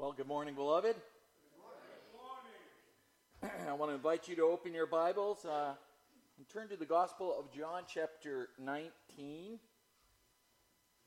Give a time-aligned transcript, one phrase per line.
[0.00, 0.94] Well, good morning, beloved.
[0.94, 2.20] Good
[3.42, 3.56] morning.
[3.68, 5.74] I want to invite you to open your Bibles uh,
[6.38, 9.58] and turn to the Gospel of John, chapter 19.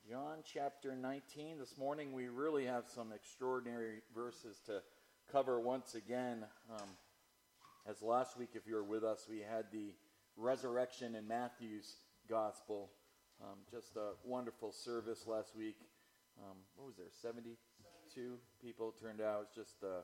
[0.07, 1.57] John, chapter 19.
[1.57, 4.83] This morning, we really have some extraordinary verses to
[5.31, 6.45] cover once again.
[6.71, 6.89] Um,
[7.89, 9.95] as last week, if you were with us, we had the
[10.37, 11.95] resurrection in Matthew's
[12.29, 12.91] Gospel.
[13.41, 15.77] Um, just a wonderful service last week.
[16.37, 17.07] Um, what was there,
[18.13, 19.45] 72 people turned out?
[19.47, 20.03] It's just a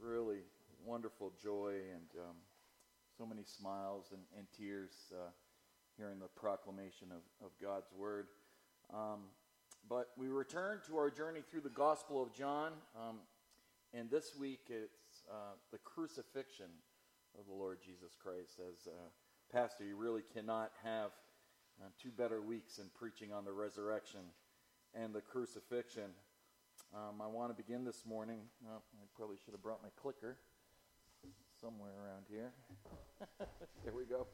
[0.00, 0.38] really
[0.84, 2.36] wonderful joy and um,
[3.16, 5.30] so many smiles and, and tears uh,
[5.96, 8.26] hearing the proclamation of, of God's Word.
[8.92, 9.20] Um,
[9.88, 13.16] but we return to our journey through the Gospel of John, um,
[13.92, 16.70] and this week it's uh, the crucifixion
[17.38, 18.60] of the Lord Jesus Christ.
[18.60, 18.90] As uh,
[19.52, 21.10] pastor, you really cannot have
[21.80, 24.20] uh, two better weeks in preaching on the resurrection
[24.94, 26.10] and the crucifixion.
[26.96, 28.38] Um, I want to begin this morning.
[28.66, 30.38] Oh, I probably should have brought my clicker
[31.60, 32.52] somewhere around here.
[33.84, 34.26] there we go.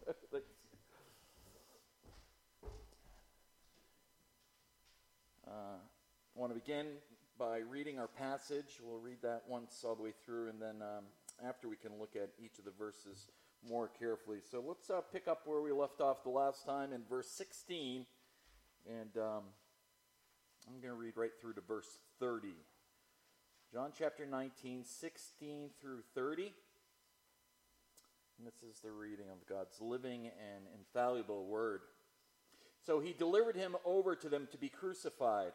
[5.45, 5.75] I
[6.37, 6.87] want to begin
[7.37, 8.79] by reading our passage.
[8.81, 11.07] We'll read that once all the way through, and then um,
[11.45, 13.27] after we can look at each of the verses
[13.69, 14.39] more carefully.
[14.49, 18.07] So let's uh, pick up where we left off the last time in verse 16,
[18.89, 19.43] and um,
[20.67, 22.49] I'm going to read right through to verse 30.
[23.73, 26.53] John chapter 19, 16 through 30.
[28.39, 31.81] And this is the reading of God's living and infallible word.
[32.85, 35.53] So he delivered him over to them to be crucified.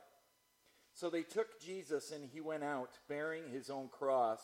[0.93, 4.41] So they took Jesus, and he went out, bearing his own cross,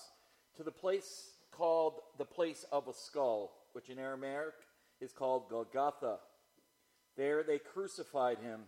[0.58, 4.53] to the place called the place of a skull, which in Aramaic
[5.02, 6.19] is called Golgotha.
[7.17, 8.61] There they crucified him,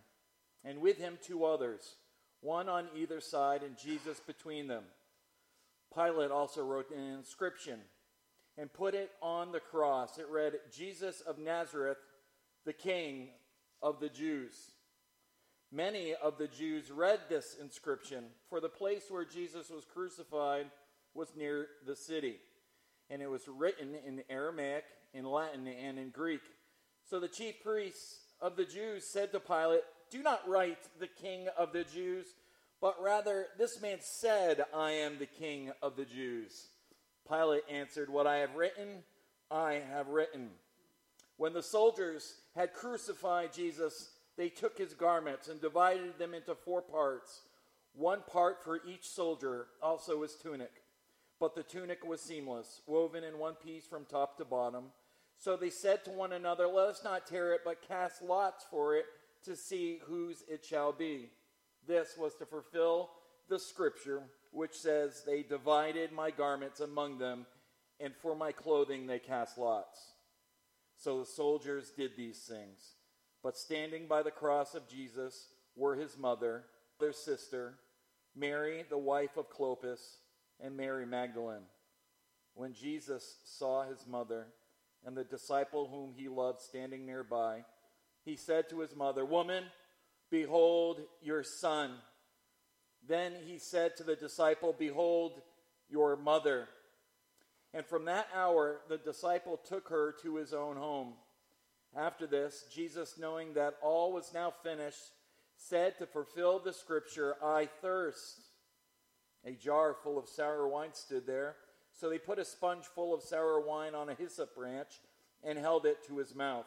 [0.66, 1.95] and with him two others,
[2.41, 4.83] one on either side, and Jesus between them.
[5.94, 7.80] Pilate also wrote an inscription
[8.57, 10.17] and put it on the cross.
[10.17, 11.97] It read, Jesus of Nazareth,
[12.66, 13.29] the King
[13.81, 14.56] of the Jews.
[15.72, 20.67] Many of the Jews read this inscription, for the place where Jesus was crucified
[21.13, 22.40] was near the city
[23.09, 26.41] and it was written in Aramaic, in Latin, and in Greek.
[27.03, 29.81] So the chief priests of the Jews said to Pilate,
[30.16, 32.28] Do not write the king of the Jews,
[32.80, 36.68] but rather, this man said, I am the king of the Jews.
[37.28, 39.03] Pilate answered, What I have written,
[39.52, 40.52] I have written.
[41.36, 46.82] When the soldiers had crucified Jesus, they took his garments and divided them into four
[46.82, 47.42] parts,
[47.94, 50.72] one part for each soldier, also his tunic.
[51.42, 54.86] But the tunic was seamless, woven in one piece from top to bottom.
[55.38, 58.96] So they said to one another, Let us not tear it, but cast lots for
[58.96, 59.08] it
[59.45, 61.29] to see whose it shall be.
[61.88, 63.09] This was to fulfill
[63.50, 67.45] the scripture which says, They divided my garments among them,
[68.00, 70.00] and for my clothing they cast lots.
[70.97, 72.79] So the soldiers did these things.
[73.44, 76.63] But standing by the cross of Jesus were his mother,
[77.00, 77.75] their sister,
[78.35, 80.00] Mary, the wife of Clopas,
[80.59, 81.67] and Mary Magdalene.
[82.53, 84.47] When Jesus saw his mother
[85.05, 87.66] and the disciple whom he loved standing nearby,
[88.25, 89.63] he said to his mother, Woman,
[90.31, 91.91] behold your son.
[93.08, 95.41] Then he said to the disciple, Behold
[95.90, 96.68] your mother.
[97.74, 101.14] And from that hour, the disciple took her to his own home.
[101.96, 105.12] After this, Jesus, knowing that all was now finished,
[105.56, 108.41] said to fulfill the scripture, I thirst.
[109.46, 111.56] A jar full of sour wine stood there.
[111.94, 115.00] So they put a sponge full of sour wine on a hyssop branch
[115.44, 116.66] and held it to his mouth.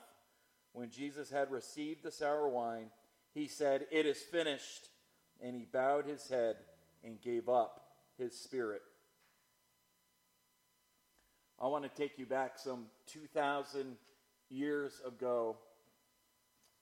[0.78, 2.90] When Jesus had received the sour wine,
[3.34, 4.86] he said, It is finished.
[5.40, 6.54] And he bowed his head
[7.02, 7.80] and gave up
[8.16, 8.82] his spirit.
[11.60, 13.96] I want to take you back some 2,000
[14.50, 15.56] years ago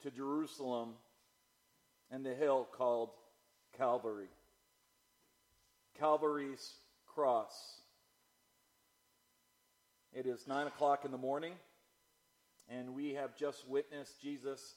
[0.03, 0.91] to Jerusalem
[2.11, 3.13] and the hill called
[3.79, 4.29] Calvary.
[5.99, 6.75] Calvary's
[7.07, 7.81] cross.
[10.13, 11.55] It is 9 o'clock in the morning,
[12.69, 14.75] and we have just witnessed Jesus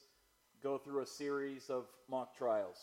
[0.62, 2.78] go through a series of mock trials.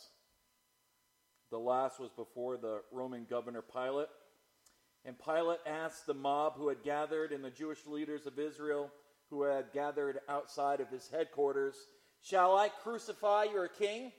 [1.50, 4.08] The last was before the Roman governor Pilate.
[5.04, 8.90] And Pilate asked the mob who had gathered and the Jewish leaders of Israel
[9.30, 11.76] who had gathered outside of his headquarters,
[12.22, 14.12] Shall I crucify your king?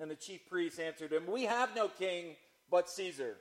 [0.00, 2.36] And the chief priests answered him, We have no king
[2.70, 3.36] but Caesar.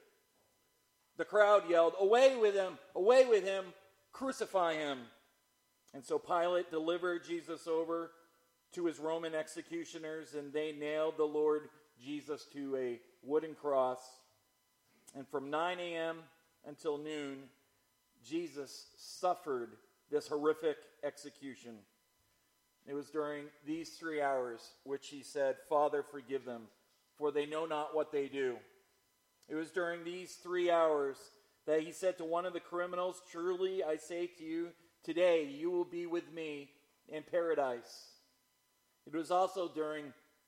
[1.17, 2.77] The crowd yelled, Away with him!
[2.95, 3.65] Away with him!
[4.11, 4.99] Crucify him!
[5.95, 8.11] And so Pilate delivered Jesus over
[8.73, 11.69] to his Roman executioners, and they nailed the Lord
[12.03, 14.01] Jesus to a wooden cross.
[15.15, 16.17] And from 9 a.m.
[16.67, 17.43] until noon,
[18.27, 19.77] Jesus suffered
[20.11, 21.75] this horrific execution.
[22.85, 26.63] It was during these three hours which he said, Father, forgive them,
[27.17, 28.57] for they know not what they do.
[29.47, 31.15] It was during these three hours
[31.65, 34.69] that he said to one of the criminals, Truly I say to you,
[35.05, 36.69] today you will be with me
[37.07, 38.07] in paradise.
[39.05, 40.05] It was also during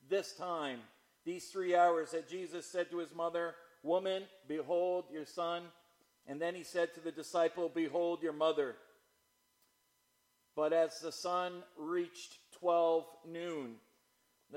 [0.09, 0.79] this time,
[1.25, 5.63] these three hours, that Jesus said to his mother, Woman, behold your son.
[6.25, 8.75] And then he said to the disciple, Behold your mother.
[10.55, 13.75] But as the sun reached 12 noon,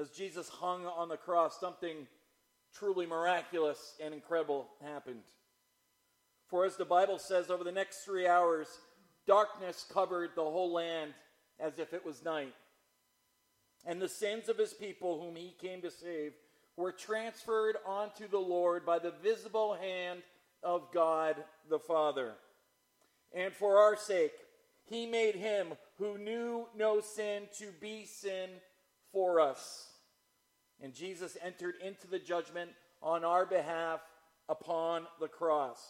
[0.00, 2.06] as Jesus hung on the cross, something
[2.74, 5.24] truly miraculous and incredible happened.
[6.48, 8.66] For as the Bible says, over the next three hours,
[9.30, 11.14] darkness covered the whole land
[11.60, 12.52] as if it was night.
[13.86, 16.32] And the sins of his people, whom he came to save,
[16.76, 20.22] were transferred onto the Lord by the visible hand
[20.64, 21.36] of God
[21.68, 22.32] the Father.
[23.32, 24.32] And for our sake,
[24.86, 28.50] he made him who knew no sin to be sin
[29.12, 29.92] for us.
[30.82, 34.00] And Jesus entered into the judgment on our behalf
[34.48, 35.80] upon the cross.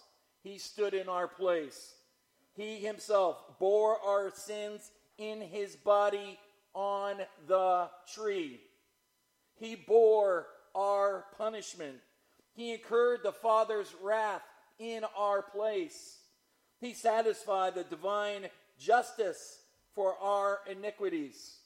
[0.42, 1.94] He stood in our place.
[2.60, 6.38] He himself bore our sins in his body
[6.74, 7.16] on
[7.48, 8.60] the tree.
[9.58, 11.96] He bore our punishment.
[12.52, 14.42] He incurred the Father's wrath
[14.78, 16.18] in our place.
[16.82, 18.48] He satisfied the divine
[18.78, 19.60] justice
[19.94, 21.60] for our iniquities.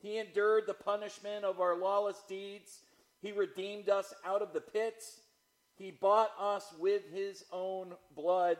[0.00, 2.80] He endured the punishment of our lawless deeds.
[3.20, 5.20] He redeemed us out of the pits.
[5.76, 8.56] He bought us with his own blood.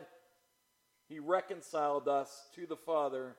[1.13, 3.35] He reconciled us to the Father.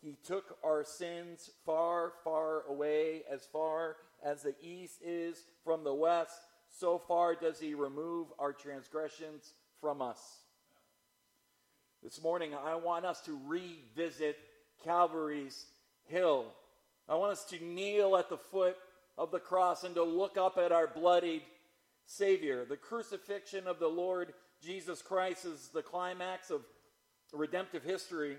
[0.00, 5.92] He took our sins far, far away, as far as the east is from the
[5.92, 6.38] west.
[6.70, 10.20] So far does he remove our transgressions from us.
[12.04, 14.36] This morning, I want us to revisit
[14.84, 15.66] Calvary's
[16.04, 16.44] Hill.
[17.08, 18.76] I want us to kneel at the foot
[19.16, 21.42] of the cross and to look up at our bloodied
[22.06, 22.64] Savior.
[22.64, 26.62] The crucifixion of the Lord Jesus Christ is the climax of
[27.32, 28.36] redemptive history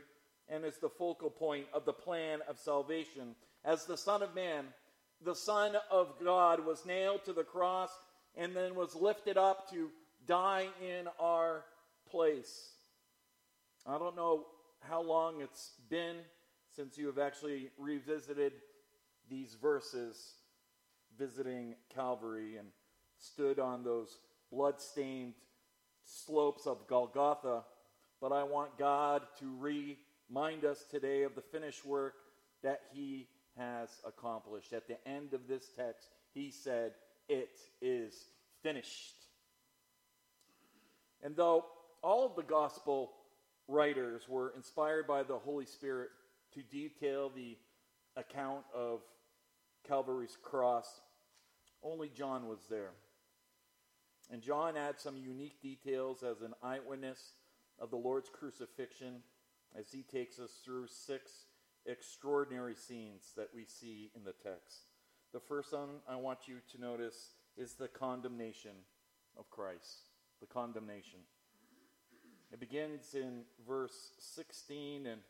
[0.47, 3.35] and is the focal point of the plan of salvation.
[3.63, 4.65] As the Son of Man,
[5.23, 7.91] the Son of God was nailed to the cross
[8.35, 9.89] and then was lifted up to
[10.25, 11.65] die in our
[12.09, 12.71] place.
[13.85, 14.45] I don't know
[14.81, 16.17] how long it's been
[16.75, 18.53] since you have actually revisited
[19.29, 20.35] these verses,
[21.17, 22.69] visiting Calvary and
[23.17, 24.19] stood on those
[24.51, 25.33] blood-stained
[26.05, 27.63] slopes of Golgotha,
[28.21, 29.55] but I want God to
[30.29, 32.15] remind us today of the finished work
[32.63, 33.27] that he
[33.57, 34.73] has accomplished.
[34.73, 36.93] At the end of this text, he said,
[37.27, 38.13] It is
[38.61, 39.15] finished.
[41.23, 41.65] And though
[42.01, 43.11] all of the gospel
[43.67, 46.09] writers were inspired by the Holy Spirit
[46.53, 47.57] to detail the
[48.15, 49.01] account of
[49.87, 51.01] Calvary's cross,
[51.83, 52.91] only John was there.
[54.31, 57.19] And John adds some unique details as an eyewitness
[57.79, 59.21] of the Lord's crucifixion
[59.77, 61.31] as he takes us through six
[61.85, 64.87] extraordinary scenes that we see in the text.
[65.33, 68.71] The first one I want you to notice is the condemnation
[69.37, 70.09] of Christ.
[70.41, 71.19] The condemnation.
[72.51, 75.21] It begins in verse 16, and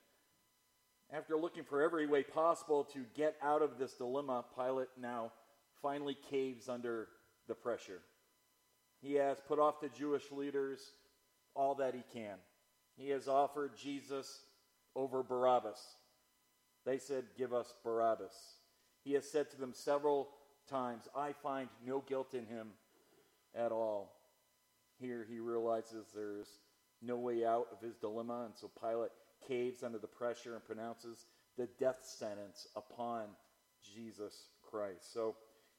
[1.12, 5.32] after looking for every way possible to get out of this dilemma, Pilate now
[5.82, 7.08] finally caves under
[7.48, 8.00] the pressure.
[9.02, 10.80] He has put off the Jewish leaders
[11.56, 12.38] all that he can.
[12.98, 14.42] He has offered Jesus
[14.96, 15.80] over Barabbas.
[16.86, 18.34] They said, Give us Barabbas.
[19.04, 20.30] He has said to them several
[20.70, 22.70] times, I find no guilt in him
[23.56, 24.14] at all.
[25.00, 26.60] Here he realizes there's
[27.02, 29.12] no way out of his dilemma, and so Pilate
[29.48, 31.26] caves under the pressure and pronounces
[31.58, 33.28] the death sentence upon
[33.96, 35.14] Jesus Christ.
[35.14, 35.36] So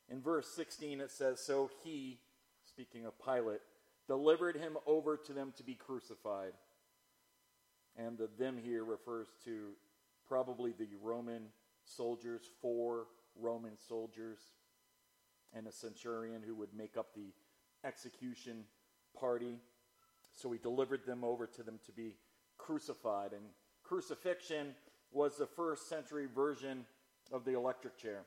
[0.08, 2.18] in verse 16 it says, So he,
[2.64, 3.60] speaking of Pilate,
[4.10, 6.50] delivered him over to them to be crucified.
[7.96, 9.68] And the them here refers to
[10.26, 11.42] probably the Roman
[11.84, 13.06] soldiers, four
[13.40, 14.40] Roman soldiers,
[15.52, 17.32] and a centurion who would make up the
[17.86, 18.64] execution
[19.16, 19.60] party.
[20.32, 22.16] So he delivered them over to them to be
[22.58, 23.30] crucified.
[23.32, 23.44] And
[23.84, 24.74] crucifixion
[25.12, 26.84] was the first century version
[27.30, 28.22] of the electric chair.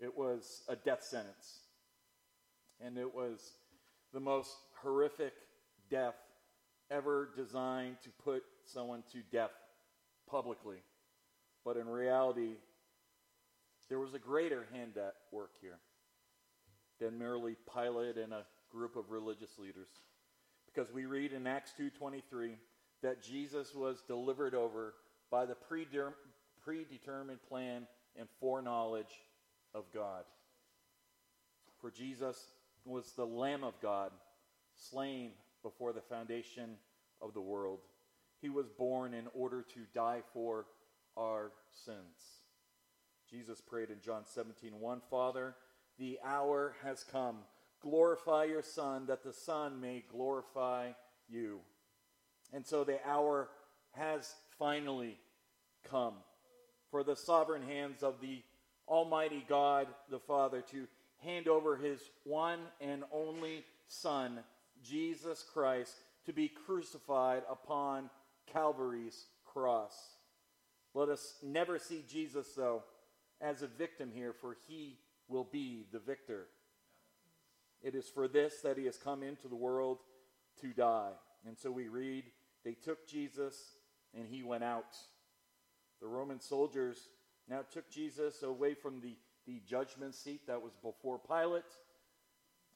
[0.00, 1.58] It was a death sentence.
[2.80, 3.58] And it was
[4.16, 5.34] the most horrific
[5.90, 6.14] death
[6.90, 9.50] ever designed to put someone to death
[10.26, 10.78] publicly.
[11.66, 12.54] But in reality,
[13.90, 15.76] there was a greater hand at work here
[16.98, 19.90] than merely Pilate and a group of religious leaders.
[20.64, 22.58] because we read in Acts 2:23
[23.02, 24.94] that Jesus was delivered over
[25.30, 29.22] by the predetermined plan and foreknowledge
[29.74, 30.24] of God.
[31.80, 32.55] For Jesus
[32.86, 34.10] was the Lamb of God,
[34.74, 36.76] slain before the foundation
[37.20, 37.80] of the world.
[38.40, 40.66] He was born in order to die for
[41.16, 41.52] our
[41.84, 42.44] sins.
[43.30, 45.56] Jesus prayed in John 17, 1, Father,
[45.98, 47.38] the hour has come.
[47.82, 50.90] Glorify your Son, that the Son may glorify
[51.28, 51.60] you.
[52.52, 53.48] And so the hour
[53.92, 55.18] has finally
[55.84, 56.14] come
[56.90, 58.42] for the sovereign hands of the
[58.88, 60.86] Almighty God the Father to
[61.24, 64.40] hand over his one and only Son,
[64.82, 65.94] Jesus Christ,
[66.26, 68.10] to be crucified upon
[68.52, 69.94] Calvary's cross.
[70.94, 72.82] Let us never see Jesus, though,
[73.40, 76.46] as a victim here, for he will be the victor.
[77.82, 79.98] It is for this that he has come into the world
[80.60, 81.12] to die.
[81.46, 82.24] And so we read,
[82.64, 83.54] they took Jesus
[84.14, 84.96] and he went out.
[86.00, 86.98] The Roman soldiers
[87.48, 91.64] now took Jesus away from the, the judgment seat that was before Pilate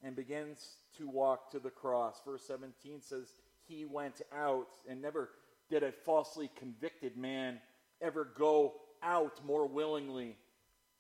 [0.02, 2.20] and begins to walk to the cross.
[2.24, 3.28] Verse 17 says,
[3.66, 5.30] He went out, and never
[5.68, 7.60] did a falsely convicted man
[8.00, 10.36] ever go out more willingly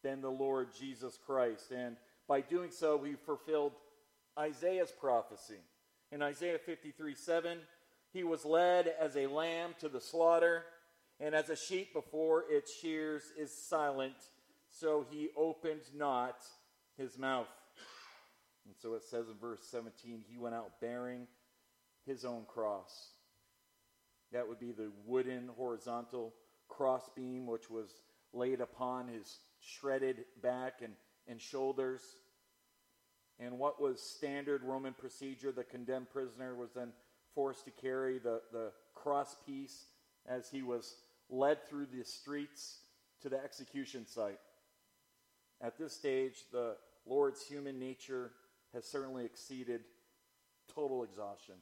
[0.02, 1.70] than the Lord Jesus Christ.
[1.70, 1.96] And
[2.28, 3.72] by doing so, he fulfilled
[4.38, 5.58] Isaiah's prophecy.
[6.12, 7.58] In Isaiah 53 7,
[8.12, 10.64] he was led as a lamb to the slaughter,
[11.20, 14.14] and as a sheep before its shears is silent,
[14.70, 16.36] so he opened not
[16.96, 17.48] his mouth.
[18.66, 21.26] And so it says in verse 17, he went out bearing
[22.06, 23.10] his own cross.
[24.32, 26.34] That would be the wooden horizontal
[26.68, 27.90] crossbeam which was
[28.32, 30.92] laid upon his shredded back and,
[31.26, 32.00] and shoulders.
[33.38, 36.92] And what was standard Roman procedure, the condemned prisoner was then
[37.34, 39.86] forced to carry the, the cross piece
[40.26, 40.96] as he was
[41.28, 42.78] led through the streets
[43.22, 44.38] to the execution site.
[45.60, 46.76] At this stage, the
[47.06, 48.32] Lord's human nature
[48.72, 49.82] has certainly exceeded
[50.72, 51.56] total exhaustion.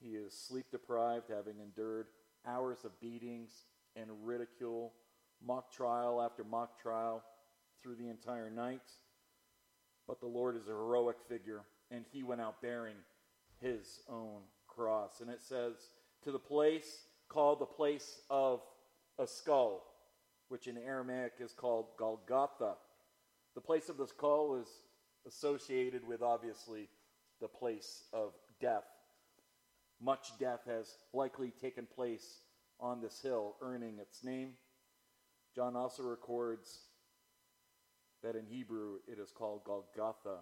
[0.00, 2.06] He is sleep deprived, having endured
[2.46, 3.50] hours of beatings
[3.96, 4.92] and ridicule,
[5.44, 7.24] mock trial after mock trial
[7.82, 8.92] through the entire night.
[10.06, 12.96] But the Lord is a heroic figure, and he went out bearing
[13.60, 15.20] his own cross.
[15.20, 15.74] And it says,
[16.22, 18.60] to the place called the place of
[19.18, 19.87] a skull,
[20.48, 22.74] which in Aramaic is called Golgotha.
[23.54, 24.68] The place of the skull is
[25.26, 26.88] associated with, obviously,
[27.40, 28.84] the place of death.
[30.00, 32.40] Much death has likely taken place
[32.80, 34.52] on this hill, earning its name.
[35.54, 36.80] John also records
[38.22, 40.38] that in Hebrew it is called Golgotha.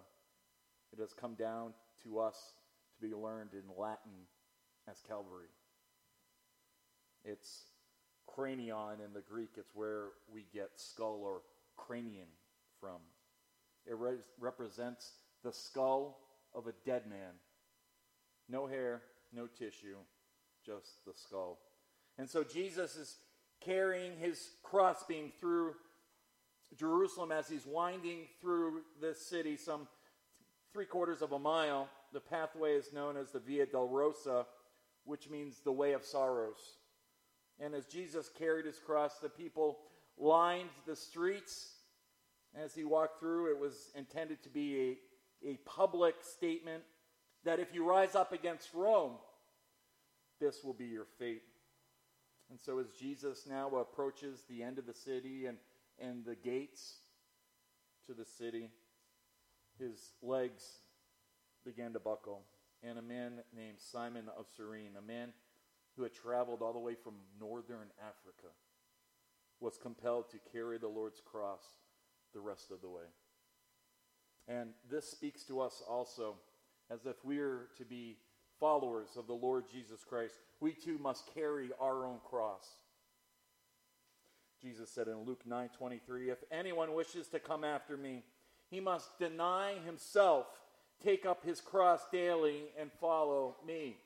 [0.93, 1.73] It has come down
[2.03, 2.53] to us
[2.95, 4.27] to be learned in Latin
[4.89, 5.49] as Calvary.
[7.23, 7.63] It's
[8.27, 11.41] cranion in the Greek, it's where we get skull or
[11.75, 12.27] cranium
[12.79, 12.99] from.
[13.85, 16.19] It re- represents the skull
[16.53, 17.33] of a dead man.
[18.49, 19.01] No hair,
[19.33, 19.97] no tissue,
[20.65, 21.59] just the skull.
[22.17, 23.15] And so Jesus is
[23.61, 25.73] carrying his crossbeam through
[26.75, 29.87] Jerusalem as he's winding through this city, some
[30.73, 31.87] three quarters of a mile.
[32.13, 34.45] The pathway is known as the Via Dolorosa,
[35.05, 36.77] which means the way of sorrows.
[37.59, 39.79] And as Jesus carried his cross, the people
[40.17, 41.73] lined the streets.
[42.55, 44.97] As he walked through, it was intended to be
[45.43, 46.83] a, a public statement
[47.43, 49.13] that if you rise up against Rome,
[50.39, 51.43] this will be your fate.
[52.49, 55.57] And so, as Jesus now approaches the end of the city and,
[55.99, 56.99] and the gates
[58.07, 58.69] to the city,
[59.77, 60.63] his legs
[61.65, 62.41] began to buckle.
[62.83, 65.29] And a man named Simon of Cyrene, a man
[65.97, 68.53] who had traveled all the way from northern Africa,
[69.59, 71.63] was compelled to carry the Lord's cross
[72.33, 73.05] the rest of the way.
[74.47, 76.35] And this speaks to us also
[76.89, 78.17] as if we are to be
[78.59, 82.77] followers of the Lord Jesus Christ, we too must carry our own cross.
[84.61, 88.23] Jesus said in Luke 9:23, "If anyone wishes to come after me,
[88.69, 90.61] he must deny himself,
[90.99, 94.01] take up his cross daily and follow me."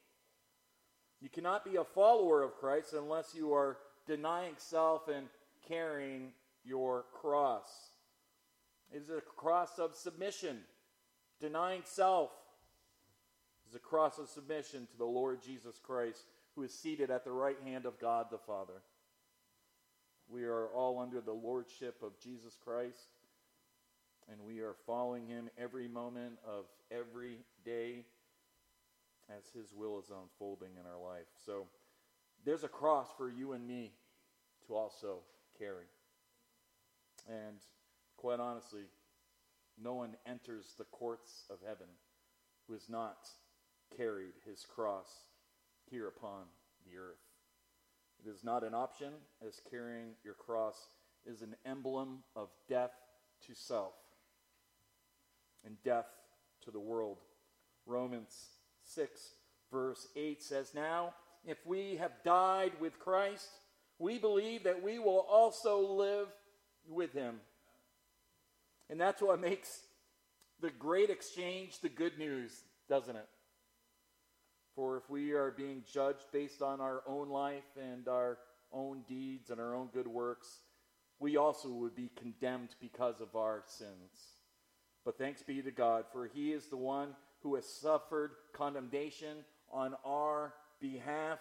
[1.21, 5.27] You cannot be a follower of Christ unless you are denying self and
[5.67, 6.31] carrying
[6.63, 7.69] your cross.
[8.91, 10.57] It is a cross of submission,
[11.39, 12.31] denying self,
[13.71, 16.25] is a cross of submission to the Lord Jesus Christ,
[16.55, 18.81] who is seated at the right hand of God the Father.
[20.27, 22.97] We are all under the lordship of Jesus Christ,
[24.29, 28.05] and we are following him every moment of every day.
[29.37, 31.27] As His will is unfolding in our life.
[31.45, 31.67] So
[32.45, 33.91] there's a cross for you and me
[34.67, 35.19] to also
[35.57, 35.85] carry.
[37.29, 37.57] And
[38.17, 38.83] quite honestly,
[39.81, 41.87] no one enters the courts of heaven
[42.67, 43.27] who has not
[43.95, 45.09] carried his cross
[45.89, 46.43] here upon
[46.85, 47.19] the earth.
[48.23, 49.13] It is not an option,
[49.45, 50.87] as carrying your cross
[51.25, 52.93] is an emblem of death
[53.47, 53.93] to self
[55.65, 56.07] and death
[56.63, 57.17] to the world.
[57.85, 58.49] Romans
[58.93, 59.33] 6,
[59.71, 61.13] verse 8 says, Now,
[61.45, 63.49] if we have died with Christ,
[63.99, 66.27] we believe that we will also live
[66.87, 67.35] with him.
[68.89, 69.81] And that's what makes
[70.59, 72.51] the great exchange the good news,
[72.89, 73.27] doesn't it?
[74.75, 78.37] For if we are being judged based on our own life and our
[78.71, 80.47] own deeds and our own good works,
[81.19, 84.37] we also would be condemned because of our sins.
[85.03, 89.37] But thanks be to God, for he is the one who has suffered condemnation
[89.71, 91.39] on our behalf.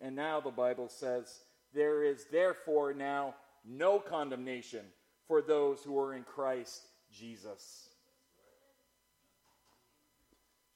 [0.00, 1.40] And now the Bible says,
[1.74, 4.84] There is therefore now no condemnation
[5.26, 7.88] for those who are in Christ Jesus.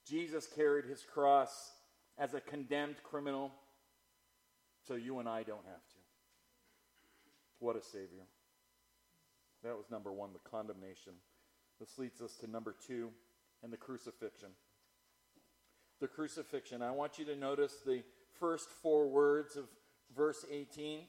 [0.09, 1.71] Jesus carried his cross
[2.19, 3.53] as a condemned criminal,
[4.87, 5.97] so you and I don't have to.
[7.61, 8.27] What a Savior.
[9.63, 11.13] That was number one, the condemnation.
[11.79, 13.11] This leads us to number two,
[13.63, 14.49] and the crucifixion.
[16.01, 16.83] The crucifixion.
[16.83, 18.03] I want you to notice the
[18.39, 19.65] first four words of
[20.17, 21.03] verse 18.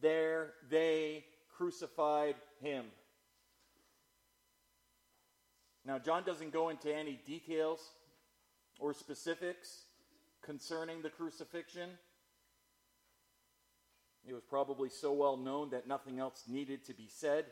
[0.00, 1.24] There they
[1.56, 2.86] crucified him.
[5.84, 7.80] Now, John doesn't go into any details
[8.80, 9.84] or specifics
[10.42, 11.90] concerning the crucifixion.
[14.26, 17.46] It was probably so well known that nothing else needed to be said.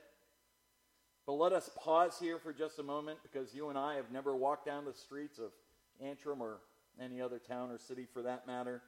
[1.26, 4.36] But let us pause here for just a moment because you and I have never
[4.36, 5.52] walked down the streets of
[6.00, 6.58] Antrim or
[7.00, 8.82] any other town or city for that matter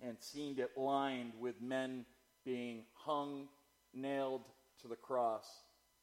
[0.00, 2.04] and seen it lined with men
[2.44, 3.48] being hung,
[3.94, 4.42] nailed
[4.82, 5.46] to the cross,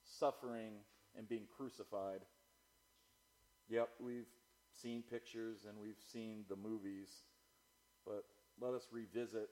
[0.04, 0.74] suffering,
[1.18, 2.22] and being crucified.
[3.70, 4.28] Yep, we've
[4.82, 7.10] seen pictures and we've seen the movies,
[8.06, 8.26] but
[8.60, 9.50] let us revisit,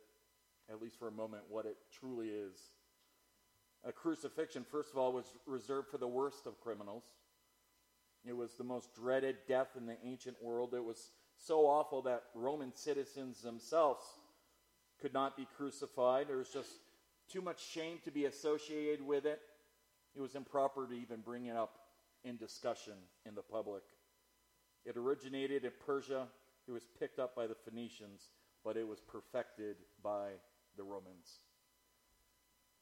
[0.70, 2.58] at least for a moment, what it truly is.
[3.86, 7.04] A crucifixion, first of all, was reserved for the worst of criminals.
[8.26, 10.74] It was the most dreaded death in the ancient world.
[10.74, 14.04] It was so awful that Roman citizens themselves
[15.02, 16.30] could not be crucified.
[16.30, 16.70] There was just
[17.30, 19.42] too much shame to be associated with it.
[20.16, 21.80] It was improper to even bring it up
[22.24, 22.94] in discussion
[23.26, 23.84] in the public.
[24.86, 26.28] It originated in Persia.
[26.68, 28.30] It was picked up by the Phoenicians,
[28.64, 30.30] but it was perfected by
[30.78, 31.40] the Romans.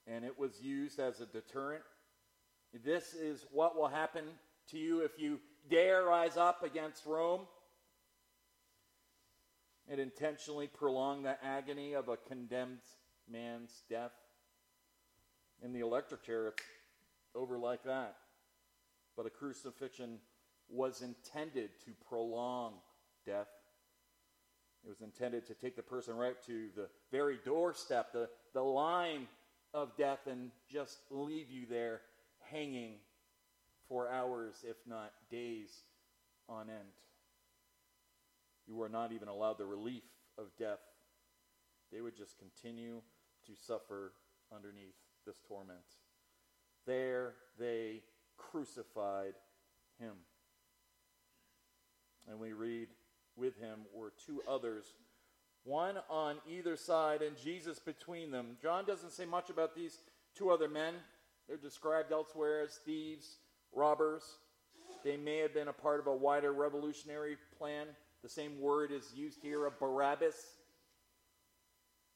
[0.07, 1.83] And it was used as a deterrent.
[2.83, 4.23] This is what will happen
[4.69, 7.41] to you if you dare rise up against Rome.
[9.89, 12.79] It intentionally prolonged the agony of a condemned
[13.29, 14.13] man's death.
[15.63, 16.63] In the electric chair, it's
[17.35, 18.15] over like that.
[19.15, 20.19] But a crucifixion
[20.69, 22.73] was intended to prolong
[23.25, 23.49] death.
[24.83, 29.27] It was intended to take the person right to the very doorstep, the, the line
[29.73, 32.01] of death, and just leave you there
[32.51, 32.95] hanging
[33.87, 35.69] for hours, if not days
[36.47, 36.79] on end.
[38.67, 40.03] You are not even allowed the relief
[40.37, 40.79] of death.
[41.91, 43.01] They would just continue
[43.47, 44.13] to suffer
[44.53, 45.79] underneath this torment.
[46.85, 48.01] There they
[48.37, 49.33] crucified
[49.99, 50.13] him.
[52.29, 52.87] And we read,
[53.35, 54.85] with him were two others,
[55.63, 58.57] one on either side, and Jesus between them.
[58.61, 59.99] John doesn't say much about these
[60.35, 60.95] two other men.
[61.47, 63.37] They're described elsewhere as thieves,
[63.73, 64.23] robbers.
[65.03, 67.87] They may have been a part of a wider revolutionary plan.
[68.23, 70.35] The same word is used here, a Barabbas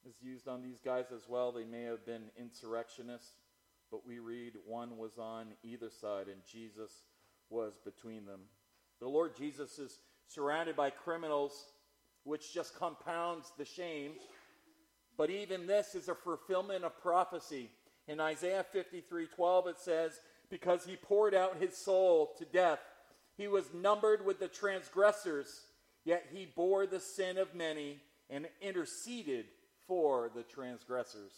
[0.07, 1.51] is used on these guys as well.
[1.51, 3.31] They may have been insurrectionists,
[3.91, 6.91] but we read one was on either side, and Jesus
[7.49, 8.41] was between them.
[8.99, 11.65] The Lord Jesus is surrounded by criminals,
[12.25, 14.11] which just compounds the shame.
[15.17, 17.69] But even this is a fulfillment of prophecy.
[18.07, 22.79] In Isaiah 53 12, it says, Because he poured out his soul to death,
[23.37, 25.65] he was numbered with the transgressors,
[26.03, 29.45] yet he bore the sin of many and interceded
[29.87, 31.33] for the transgressors.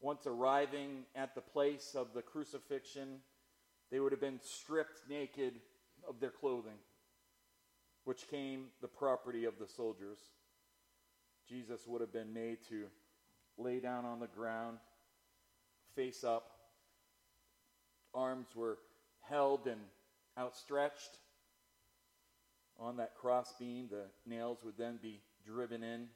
[0.00, 3.20] Once arriving at the place of the crucifixion,
[3.90, 5.54] they would have been stripped naked
[6.08, 6.78] of their clothing,
[8.06, 10.18] which came the property of the soldiers.
[11.48, 12.84] Jesus would have been made to
[13.58, 14.78] lay down on the ground,
[15.96, 16.52] face up.
[18.14, 18.78] Arms were
[19.28, 19.80] held and
[20.38, 21.18] outstretched.
[22.78, 26.06] On that crossbeam, the nails would then be driven in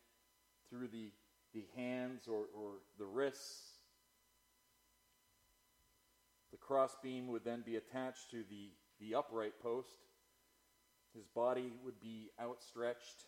[0.68, 1.10] through the,
[1.52, 3.62] the hands or, or the wrists.
[6.52, 8.68] The crossbeam would then be attached to the,
[9.00, 9.88] the upright post.
[11.14, 13.24] His body would be outstretched,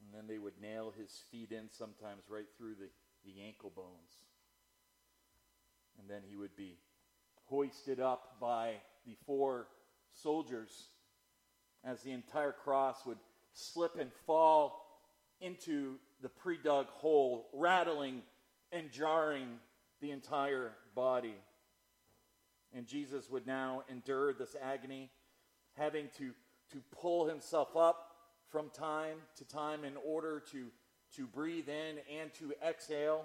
[0.00, 2.88] and then they would nail his feet in, sometimes right through the,
[3.24, 4.24] the ankle bones.
[5.98, 6.78] And then he would be
[7.48, 8.74] hoisted up by
[9.06, 9.68] the four
[10.12, 10.88] soldiers
[11.84, 13.18] as the entire cross would
[13.52, 14.84] slip and fall
[15.40, 18.22] into the pre dug hole, rattling
[18.72, 19.58] and jarring
[20.00, 21.34] the entire body.
[22.74, 25.10] And Jesus would now endure this agony,
[25.76, 26.32] having to,
[26.72, 28.08] to pull himself up
[28.50, 30.66] from time to time in order to,
[31.16, 33.24] to breathe in and to exhale,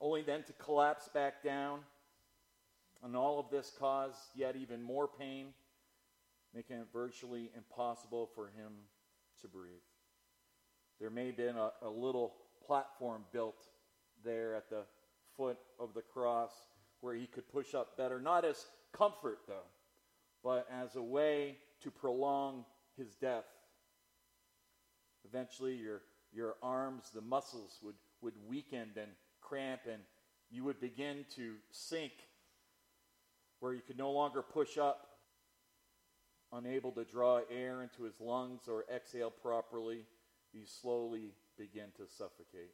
[0.00, 1.80] only then to collapse back down.
[3.02, 5.48] And all of this caused yet even more pain,
[6.54, 8.72] making it virtually impossible for him
[9.42, 9.72] to breathe.
[11.00, 12.34] There may have been a, a little
[12.66, 13.64] platform built
[14.24, 14.82] there at the
[15.36, 16.52] foot of the cross
[17.00, 19.66] where he could push up better, not as comfort, though,
[20.42, 22.64] but as a way to prolong
[22.96, 23.44] his death.
[25.24, 29.10] Eventually, your, your arms, the muscles would, would weaken and
[29.40, 30.02] cramp, and
[30.50, 32.12] you would begin to sink
[33.60, 35.08] where you could no longer push up,
[36.52, 40.04] unable to draw air into his lungs or exhale properly.
[40.52, 42.72] You slowly begin to suffocate.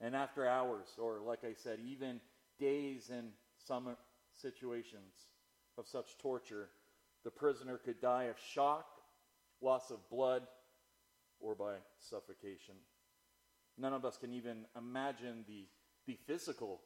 [0.00, 2.20] And after hours, or like I said, even
[2.58, 3.96] days in some
[4.40, 5.28] situations
[5.76, 6.68] of such torture,
[7.28, 8.86] the prisoner could die of shock,
[9.60, 10.44] loss of blood,
[11.40, 12.74] or by suffocation.
[13.76, 15.66] None of us can even imagine the,
[16.06, 16.80] the physical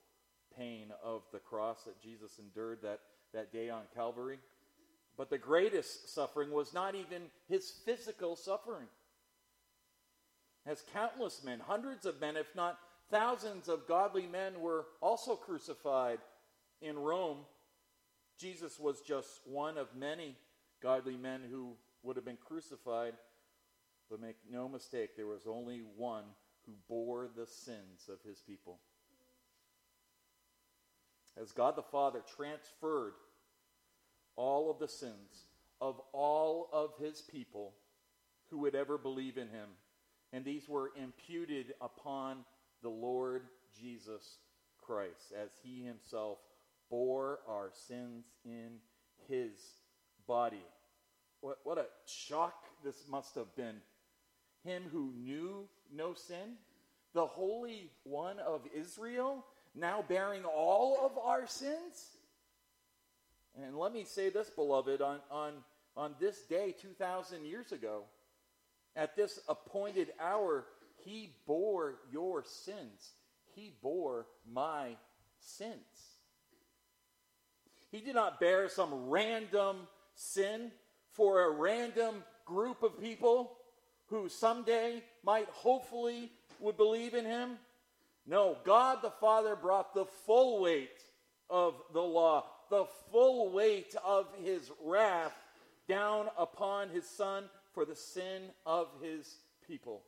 [0.59, 2.99] pain of the cross that Jesus endured that,
[3.33, 4.41] that day on Calvary.
[5.17, 8.89] But the greatest suffering was not even his physical suffering.
[10.67, 12.81] As countless men, hundreds of men, if not
[13.13, 16.19] thousands of godly men, were also crucified
[16.81, 17.39] in Rome,
[18.43, 20.37] Jesus was just one of many
[20.83, 23.15] godly men who would have been crucified.
[24.11, 26.25] But make no mistake, there was only one
[26.67, 28.81] who bore the sins of his people
[31.41, 33.15] as God the Father transferred
[34.37, 35.47] all of the sins
[35.81, 37.73] of all of his people
[38.51, 39.69] who would ever believe in him.
[40.33, 42.45] And these were imputed upon
[42.83, 43.43] the Lord
[43.81, 44.39] Jesus
[44.81, 46.39] Christ as he himself
[46.93, 48.73] bore our sins in
[49.27, 49.51] his
[50.29, 50.63] body.
[51.41, 53.77] What, what a shock this must have been.
[54.63, 56.57] Him who knew no sin,
[57.15, 62.11] the Holy One of Israel, now bearing all of our sins?
[63.61, 65.53] And let me say this, beloved, on, on,
[65.97, 68.03] on this day 2,000 years ago,
[68.95, 70.67] at this appointed hour,
[71.05, 73.13] he bore your sins.
[73.55, 74.97] He bore my
[75.41, 76.12] sins.
[77.93, 80.73] He did not bear some random sin
[81.11, 83.53] for a random group of people
[84.07, 87.59] who someday might hopefully would believe in him.
[88.27, 91.05] No, God the Father brought the full weight
[91.51, 95.35] of the law, the full weight of his wrath
[95.87, 100.03] down upon his Son for the sin of his people.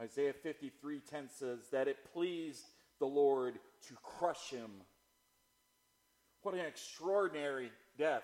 [0.00, 2.66] Isaiah 53:10 says that it pleased
[2.98, 4.82] the Lord to crush him.
[6.46, 8.22] What an extraordinary death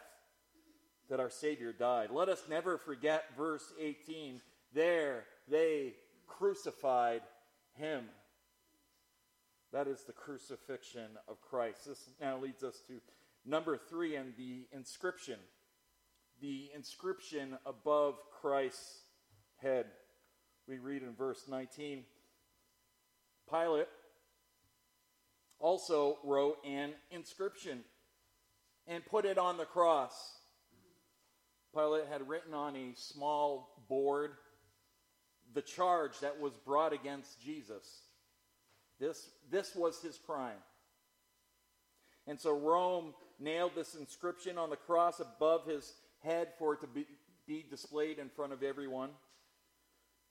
[1.10, 2.10] that our Savior died.
[2.12, 4.40] Let us never forget verse 18.
[4.72, 5.94] There they
[6.28, 7.22] crucified
[7.74, 8.04] him.
[9.72, 11.78] That is the crucifixion of Christ.
[11.84, 13.00] This now leads us to
[13.44, 15.40] number three and the inscription.
[16.40, 19.00] The inscription above Christ's
[19.56, 19.86] head.
[20.68, 22.04] We read in verse 19
[23.50, 23.88] Pilate
[25.58, 27.80] also wrote an inscription
[28.86, 30.38] and put it on the cross.
[31.74, 34.32] Pilate had written on a small board
[35.54, 38.02] the charge that was brought against Jesus.
[38.98, 40.58] This, this was his crime.
[42.26, 46.86] And so Rome nailed this inscription on the cross above his head for it to
[46.86, 47.06] be,
[47.46, 49.10] be displayed in front of everyone.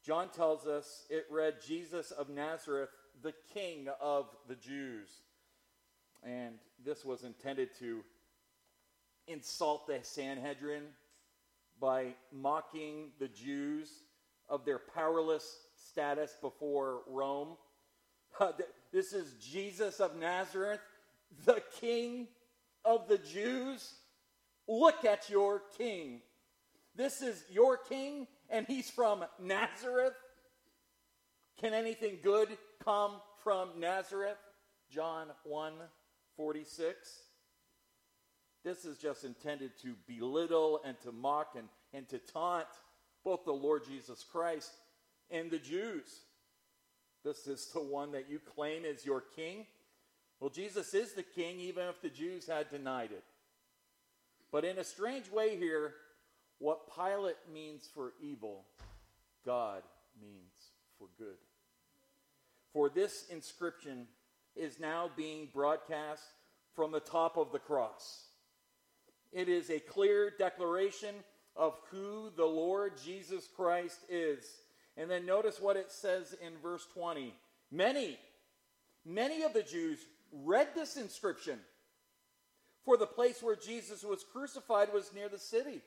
[0.04, 2.90] John tells us it read, Jesus of Nazareth,
[3.22, 5.10] the King of the Jews.
[6.24, 8.04] And this was intended to
[9.32, 10.84] insult the Sanhedrin
[11.80, 13.90] by mocking the Jews
[14.50, 17.50] of their powerless status before Rome.
[18.40, 18.54] Uh,
[18.94, 20.80] this is Jesus of Nazareth,
[21.44, 22.30] the King
[22.86, 23.94] of the Jews.
[24.70, 26.22] Look at your King.
[26.96, 30.14] This is your king, and he's from Nazareth.
[31.60, 32.50] Can anything good
[32.84, 33.14] come
[33.44, 34.38] from Nazareth?
[34.90, 35.74] John 1
[36.36, 37.31] 46.
[38.64, 42.68] This is just intended to belittle and to mock and, and to taunt
[43.24, 44.72] both the Lord Jesus Christ
[45.30, 46.22] and the Jews.
[47.24, 49.66] This is the one that you claim is your king.
[50.40, 53.24] Well, Jesus is the king, even if the Jews had denied it.
[54.52, 55.94] But in a strange way here,
[56.58, 58.66] what Pilate means for evil,
[59.46, 59.84] God
[60.20, 60.52] means
[61.00, 61.38] for good.
[62.74, 64.08] For this inscription
[64.56, 66.24] is now being broadcast
[66.76, 68.26] from the top of the cross.
[69.32, 71.16] It is a clear declaration
[71.56, 74.46] of who the Lord Jesus Christ is.
[74.98, 77.34] And then notice what it says in verse 20.
[77.72, 78.18] Many,
[79.06, 80.00] many of the Jews
[80.34, 81.60] read this inscription,
[82.84, 85.82] for the place where Jesus was crucified was near the city.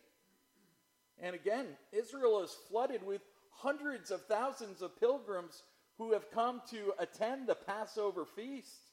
[1.20, 5.62] And again, Israel is flooded with hundreds of thousands of pilgrims
[5.98, 8.90] who have come to attend the Passover feast.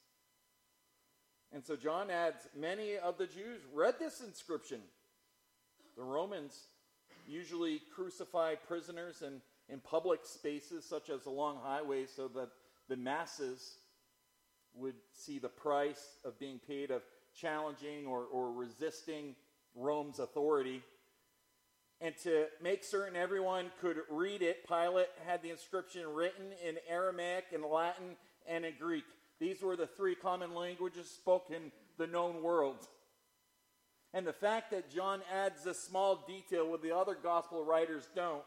[1.52, 4.80] And so John adds, many of the Jews read this inscription.
[5.96, 6.54] The Romans
[7.28, 12.48] usually crucify prisoners in, in public spaces, such as along highways, so that
[12.88, 13.74] the masses
[14.74, 17.02] would see the price of being paid of
[17.38, 19.34] challenging or, or resisting
[19.74, 20.82] Rome's authority.
[22.00, 27.46] And to make certain everyone could read it, Pilate had the inscription written in Aramaic,
[27.52, 28.16] in Latin,
[28.48, 29.04] and in Greek.
[29.42, 32.86] These were the three common languages spoken in the known world.
[34.14, 38.44] And the fact that John adds this small detail where the other gospel writers don't,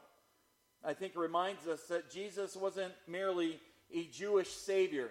[0.85, 3.59] I think reminds us that Jesus wasn't merely
[3.93, 5.09] a Jewish Savior,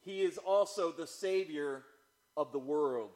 [0.00, 1.84] He is also the Savior
[2.36, 3.12] of the world.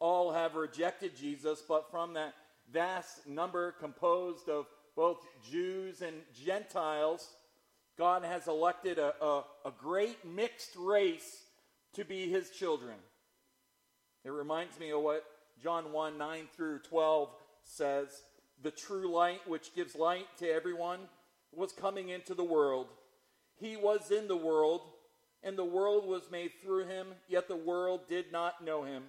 [0.00, 2.34] All have rejected Jesus, but from that
[2.70, 7.30] vast number composed of both Jews and Gentiles,
[7.98, 11.42] God has elected a, a, a great mixed race
[11.94, 12.94] to be his children.
[14.24, 15.24] It reminds me of what
[15.60, 17.28] John 1 9 through 12
[17.64, 18.08] says
[18.62, 21.00] The true light, which gives light to everyone,
[21.52, 22.86] was coming into the world.
[23.56, 24.82] He was in the world,
[25.42, 29.02] and the world was made through him, yet the world did not know him.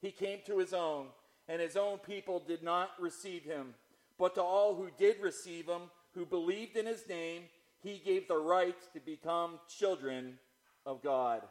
[0.00, 1.06] He came to his own,
[1.48, 3.74] and his own people did not receive him.
[4.18, 5.82] But to all who did receive him,
[6.14, 7.42] who believed in his name,
[7.86, 10.38] he gave the right to become children
[10.84, 11.42] of God.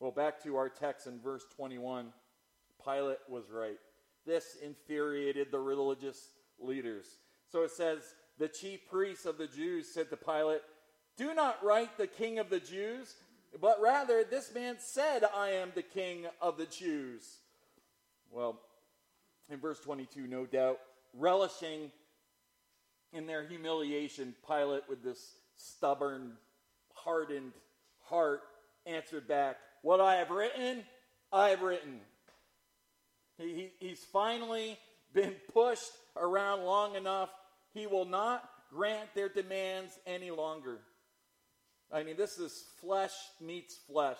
[0.00, 2.06] Well, back to our text in verse 21.
[2.82, 3.76] Pilate was right.
[4.24, 7.06] This infuriated the religious leaders.
[7.52, 10.62] So it says, The chief priests of the Jews said to Pilate,
[11.18, 13.16] Do not write the king of the Jews,
[13.60, 17.36] but rather this man said, I am the king of the Jews.
[18.30, 18.60] Well,
[19.50, 20.78] in verse 22, no doubt,
[21.12, 21.90] relishing
[23.14, 26.32] in their humiliation, Pilate, with this stubborn,
[26.92, 27.52] hardened
[28.02, 28.42] heart,
[28.86, 30.82] answered back, what I have written,
[31.32, 32.00] I have written.
[33.38, 34.78] He, he, he's finally
[35.12, 37.30] been pushed around long enough.
[37.72, 40.78] He will not grant their demands any longer.
[41.92, 44.18] I mean, this is flesh meets flesh.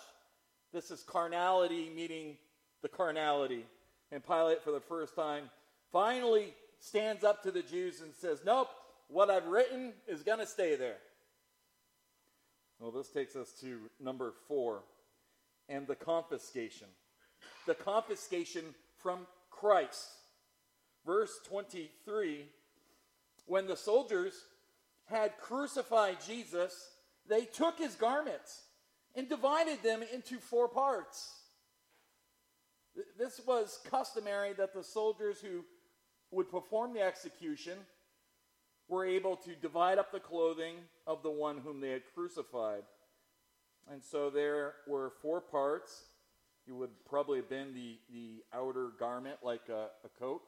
[0.73, 2.37] This is carnality meeting
[2.83, 3.65] the carnality.
[4.13, 5.51] And Pilate, for the first time,
[5.91, 8.69] finally stands up to the Jews and says, Nope,
[9.09, 10.99] what I've written is going to stay there.
[12.79, 14.83] Well, this takes us to number four
[15.69, 16.89] and the confiscation.
[17.67, 20.09] The confiscation from Christ.
[21.07, 22.47] Verse 23
[23.47, 24.35] When the soldiers
[25.07, 26.89] had crucified Jesus,
[27.29, 28.63] they took his garments
[29.15, 31.33] and divided them into four parts.
[33.19, 35.65] This was customary that the soldiers who
[36.31, 37.79] would perform the execution
[38.89, 42.83] were able to divide up the clothing of the one whom they had crucified.
[43.91, 46.05] And so there were four parts.
[46.67, 50.43] It would probably have been the, the outer garment, like a, a coat.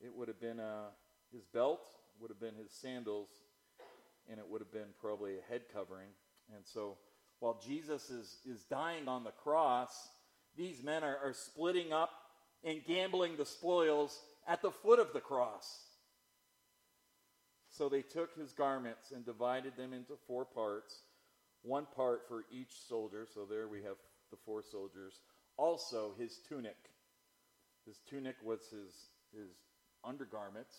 [0.00, 0.90] It would have been uh,
[1.32, 1.86] his belt,
[2.20, 3.28] would have been his sandals,
[4.30, 6.08] and it would have been probably a head covering.
[6.54, 6.96] And so
[7.40, 10.08] while Jesus is, is dying on the cross,
[10.56, 12.10] these men are, are splitting up
[12.64, 15.87] and gambling the spoils at the foot of the cross.
[17.78, 21.02] So they took his garments and divided them into four parts
[21.62, 23.26] one part for each soldier.
[23.32, 23.96] So there we have
[24.32, 25.20] the four soldiers.
[25.56, 26.76] Also, his tunic.
[27.86, 28.92] His tunic was his,
[29.32, 29.50] his
[30.04, 30.74] undergarments,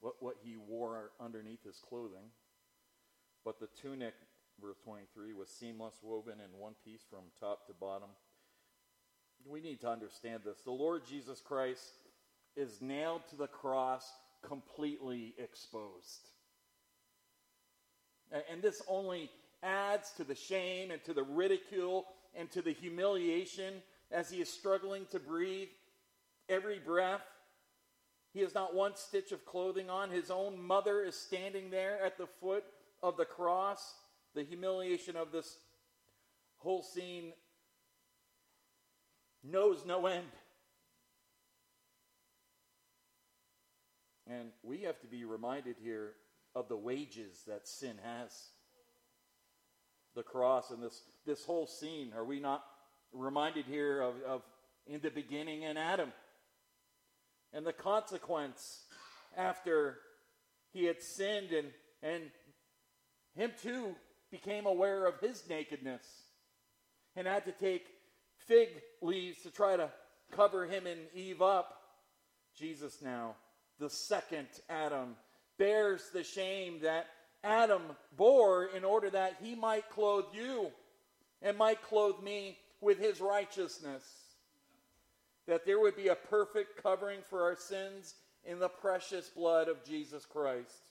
[0.00, 2.30] what, what he wore underneath his clothing.
[3.44, 4.14] But the tunic,
[4.60, 8.10] verse 23, was seamless, woven in one piece from top to bottom.
[9.46, 10.58] we need to understand this.
[10.64, 11.98] The Lord Jesus Christ
[12.56, 14.04] is nailed to the cross
[14.42, 16.30] completely exposed.
[18.50, 19.30] And this only
[19.62, 23.74] adds to the shame and to the ridicule and to the humiliation
[24.10, 25.68] as he is struggling to breathe
[26.48, 27.22] every breath.
[28.34, 30.10] He has not one stitch of clothing on.
[30.10, 32.64] His own mother is standing there at the foot
[33.02, 33.94] of the cross.
[34.34, 35.56] The humiliation of this
[36.58, 37.32] whole scene
[39.42, 40.26] knows no end.
[44.28, 46.12] And we have to be reminded here
[46.54, 48.30] of the wages that sin has.
[50.14, 52.12] The cross and this, this whole scene.
[52.14, 52.64] Are we not
[53.12, 54.42] reminded here of, of
[54.86, 56.12] in the beginning in Adam?
[57.52, 58.82] And the consequence
[59.36, 59.98] after
[60.72, 61.68] he had sinned and,
[62.02, 62.24] and
[63.34, 63.94] him too
[64.30, 66.04] became aware of his nakedness
[67.16, 67.86] and had to take
[68.36, 68.68] fig
[69.00, 69.90] leaves to try to
[70.32, 71.74] cover him and Eve up.
[72.56, 73.36] Jesus now,
[73.78, 75.16] the second Adam,
[75.58, 77.06] bears the shame that
[77.44, 77.82] Adam
[78.16, 80.70] bore in order that he might clothe you
[81.42, 84.02] and might clothe me with his righteousness.
[85.46, 88.14] That there would be a perfect covering for our sins
[88.44, 90.90] in the precious blood of Jesus Christ.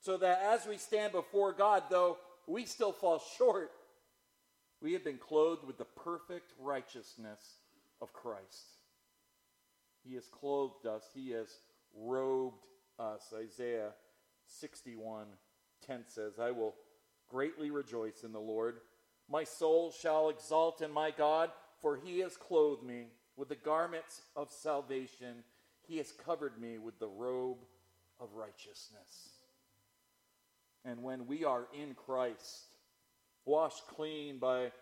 [0.00, 3.72] So that as we stand before God, though we still fall short,
[4.80, 7.40] we have been clothed with the perfect righteousness
[8.00, 8.78] of Christ.
[10.06, 11.48] He has clothed us, He has
[12.00, 12.64] robed
[12.98, 13.32] us.
[13.36, 13.90] Isaiah
[14.46, 15.26] 61
[15.86, 16.74] 10 says, I will
[17.28, 18.78] greatly rejoice in the Lord.
[19.30, 23.06] My soul shall exult in my God, for he has clothed me
[23.36, 25.44] with the garments of salvation.
[25.86, 27.58] He has covered me with the robe
[28.20, 29.30] of righteousness.
[30.84, 32.64] And when we are in Christ,
[33.44, 34.72] washed clean by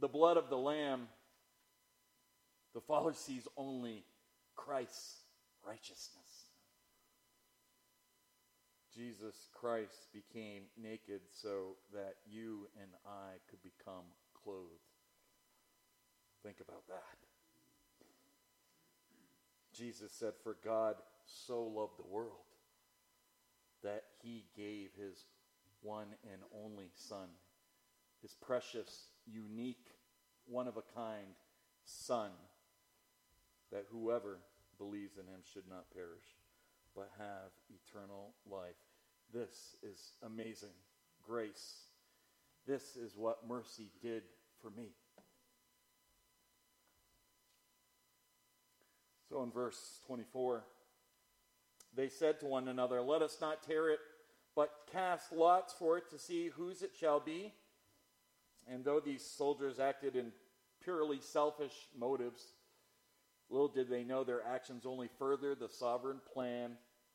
[0.00, 1.08] the blood of the Lamb,
[2.74, 4.04] the Father sees only
[4.56, 5.20] Christ's
[5.66, 6.21] righteousness.
[8.94, 14.04] Jesus Christ became naked so that you and I could become
[14.44, 14.68] clothed.
[16.42, 17.18] Think about that.
[19.72, 22.44] Jesus said, For God so loved the world
[23.82, 25.24] that he gave his
[25.80, 27.28] one and only Son,
[28.20, 29.86] his precious, unique,
[30.46, 31.34] one of a kind
[31.84, 32.30] Son,
[33.72, 34.38] that whoever
[34.78, 36.36] believes in him should not perish,
[36.94, 38.76] but have eternal life.
[39.32, 40.74] This is amazing
[41.26, 41.86] grace.
[42.66, 44.22] This is what mercy did
[44.60, 44.88] for me.
[49.28, 50.62] So in verse 24,
[51.96, 53.98] they said to one another, Let us not tear it,
[54.54, 57.52] but cast lots for it to see whose it shall be.
[58.70, 60.32] And though these soldiers acted in
[60.82, 62.52] purely selfish motives,
[63.52, 66.72] little did they know their actions only furthered the sovereign plan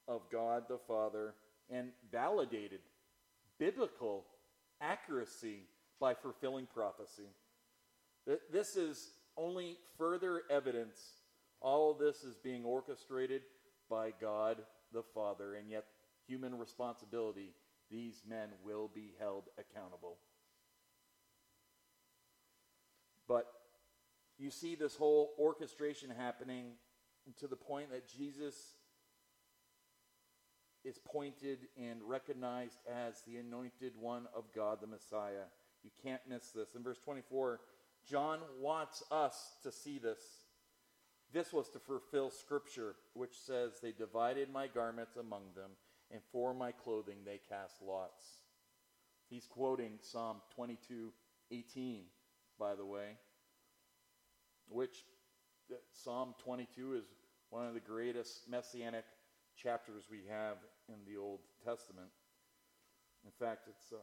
[0.07, 1.33] of God the Father
[1.69, 2.79] and validated
[3.59, 4.25] biblical
[4.79, 5.63] accuracy
[5.99, 7.27] by fulfilling prophecy.
[8.51, 10.99] This is only further evidence
[11.59, 13.41] all of this is being orchestrated
[13.89, 14.57] by God
[14.93, 15.85] the Father, and yet
[16.27, 17.53] human responsibility,
[17.89, 20.17] these men will be held accountable.
[23.27, 23.47] But
[24.37, 26.73] you see this whole orchestration happening
[27.39, 28.55] to the point that Jesus
[30.83, 35.47] is pointed and recognized as the anointed one of God, the Messiah.
[35.83, 36.75] You can't miss this.
[36.75, 37.59] In verse 24,
[38.09, 40.19] John wants us to see this.
[41.33, 45.71] This was to fulfill Scripture, which says, They divided my garments among them,
[46.09, 48.23] and for my clothing they cast lots.
[49.29, 51.11] He's quoting Psalm 22
[51.51, 52.03] 18,
[52.59, 53.17] by the way,
[54.69, 55.03] which
[55.91, 57.03] Psalm 22 is
[57.49, 59.05] one of the greatest messianic
[59.61, 60.57] chapters we have
[60.89, 62.09] in the Old Testament.
[63.25, 63.97] In fact, it's uh,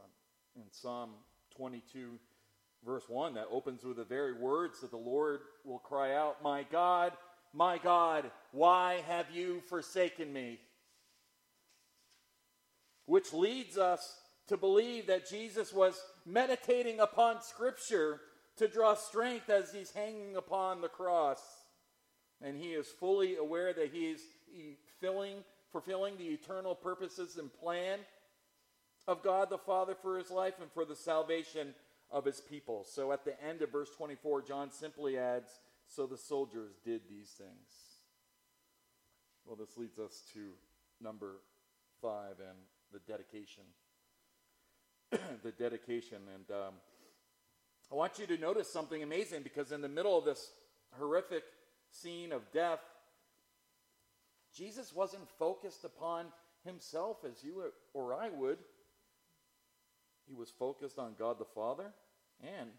[0.57, 1.11] in Psalm
[1.57, 2.19] 22,
[2.85, 6.65] verse 1, that opens with the very words that the Lord will cry out, My
[6.71, 7.13] God,
[7.53, 10.59] my God, why have you forsaken me?
[13.07, 14.17] Which leads us
[14.49, 18.21] to believe that Jesus was meditating upon Scripture
[18.57, 21.41] to draw strength as he's hanging upon the cross.
[22.43, 24.21] And he is fully aware that he is
[25.01, 25.45] filling
[25.75, 27.99] fulfilling the eternal purposes and plan
[29.09, 31.75] of God the Father for his life and for the salvation
[32.13, 32.87] of his people.
[32.89, 35.51] So at the end of verse 24, John simply adds,
[35.89, 37.73] So the soldiers did these things.
[39.45, 40.51] Well, this leads us to
[41.03, 41.41] number
[42.01, 42.57] five and
[42.93, 43.65] the dedication.
[45.43, 46.19] the dedication.
[46.33, 46.75] And um,
[47.95, 50.51] I want you to notice something amazing because in the middle of this
[50.99, 51.45] horrific
[51.93, 52.81] scene of death,
[54.53, 56.27] Jesus wasn't focused upon
[56.65, 58.59] himself as you or I would.
[60.27, 61.93] He was focused on God the Father
[62.43, 62.71] and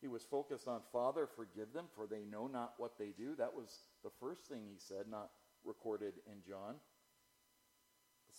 [0.00, 3.34] he was focused on Father, forgive them, for they know not what they do.
[3.36, 5.28] That was the first thing he said, not
[5.66, 6.76] recorded in John.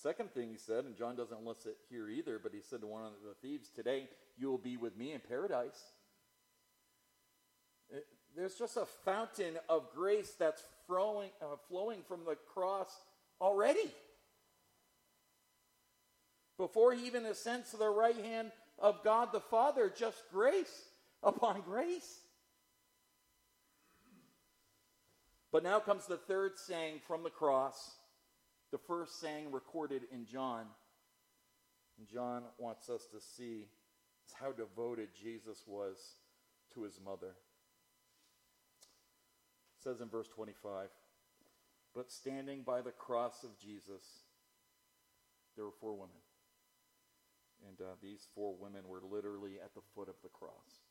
[0.01, 2.87] Second thing he said, and John doesn't list it here either, but he said to
[2.87, 5.79] one of the thieves, Today you will be with me in paradise.
[7.91, 12.89] It, there's just a fountain of grace that's flowing, uh, flowing from the cross
[13.39, 13.91] already.
[16.57, 20.85] Before he even ascends to the right hand of God the Father, just grace
[21.21, 22.21] upon grace.
[25.51, 27.91] But now comes the third saying from the cross,
[28.72, 30.65] the first saying recorded in John.
[31.97, 33.67] And John wants us to see
[34.34, 35.97] how devoted Jesus was
[36.74, 37.36] to his mother.
[39.78, 40.88] It says in verse 25,
[41.93, 44.03] but standing by the cross of Jesus,
[45.55, 46.15] there were four women.
[47.67, 50.82] And uh, these four women were literally at the foot of the cross.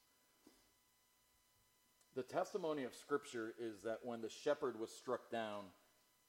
[2.15, 5.65] The testimony of Scripture is that when the shepherd was struck down,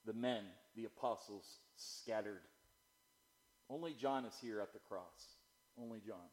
[0.05, 0.43] the men,
[0.75, 1.45] the apostles,
[1.75, 2.41] scattered.
[3.69, 5.37] Only John is here at the cross.
[5.81, 6.29] Only John.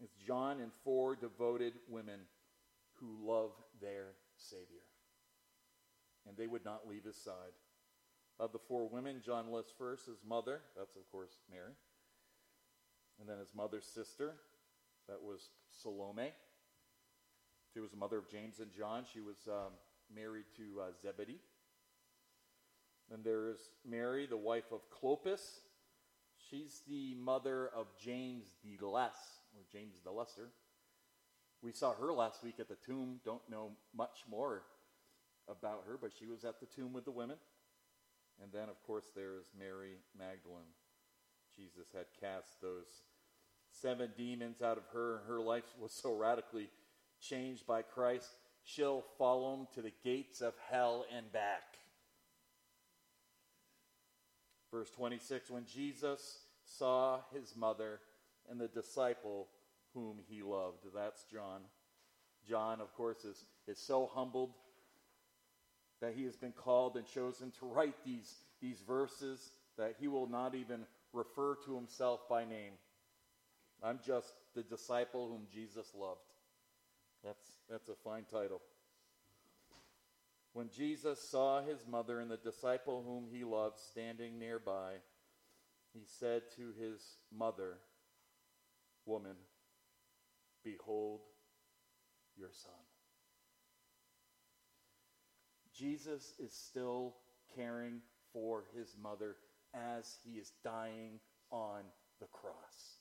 [0.00, 2.20] It's John and four devoted women
[2.94, 3.50] who love
[3.80, 4.86] their Savior.
[6.26, 7.52] And they would not leave his side.
[8.40, 10.60] Of the four women, John lists first his mother.
[10.76, 11.72] That's, of course, Mary.
[13.20, 14.34] And then his mother's sister.
[15.08, 16.32] That was Salome.
[17.72, 19.04] She was the mother of James and John.
[19.12, 19.72] She was um,
[20.14, 21.40] married to uh, Zebedee.
[23.10, 25.40] Then there is Mary, the wife of Clopas.
[26.50, 29.16] She's the mother of James the Less,
[29.54, 30.50] or James the Lesser.
[31.62, 33.20] We saw her last week at the tomb.
[33.24, 34.62] Don't know much more
[35.48, 37.36] about her, but she was at the tomb with the women.
[38.42, 40.74] And then, of course, there is Mary Magdalene.
[41.56, 42.86] Jesus had cast those
[43.70, 45.16] seven demons out of her.
[45.16, 46.68] and Her life was so radically
[47.20, 48.30] changed by Christ,
[48.64, 51.78] she'll follow him to the gates of hell and back.
[54.70, 58.00] Verse 26 When Jesus saw his mother
[58.50, 59.48] and the disciple
[59.94, 61.62] whom he loved, that's John.
[62.46, 64.50] John, of course, is, is so humbled
[66.00, 68.32] that he has been called and chosen to write these,
[68.62, 72.72] these verses that he will not even refer to himself by name.
[73.82, 76.20] I'm just the disciple whom Jesus loved.
[77.24, 78.60] That's, that's a fine title.
[80.52, 84.94] When Jesus saw his mother and the disciple whom he loved standing nearby,
[85.92, 87.00] he said to his
[87.36, 87.78] mother,
[89.04, 89.36] Woman,
[90.64, 91.20] behold
[92.36, 92.72] your son.
[95.74, 97.14] Jesus is still
[97.54, 98.00] caring
[98.32, 99.36] for his mother
[99.74, 101.82] as he is dying on
[102.20, 102.97] the cross.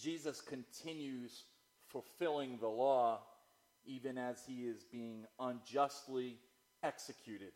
[0.00, 1.44] Jesus continues
[1.88, 3.20] fulfilling the law
[3.86, 6.38] even as he is being unjustly
[6.82, 7.52] executed.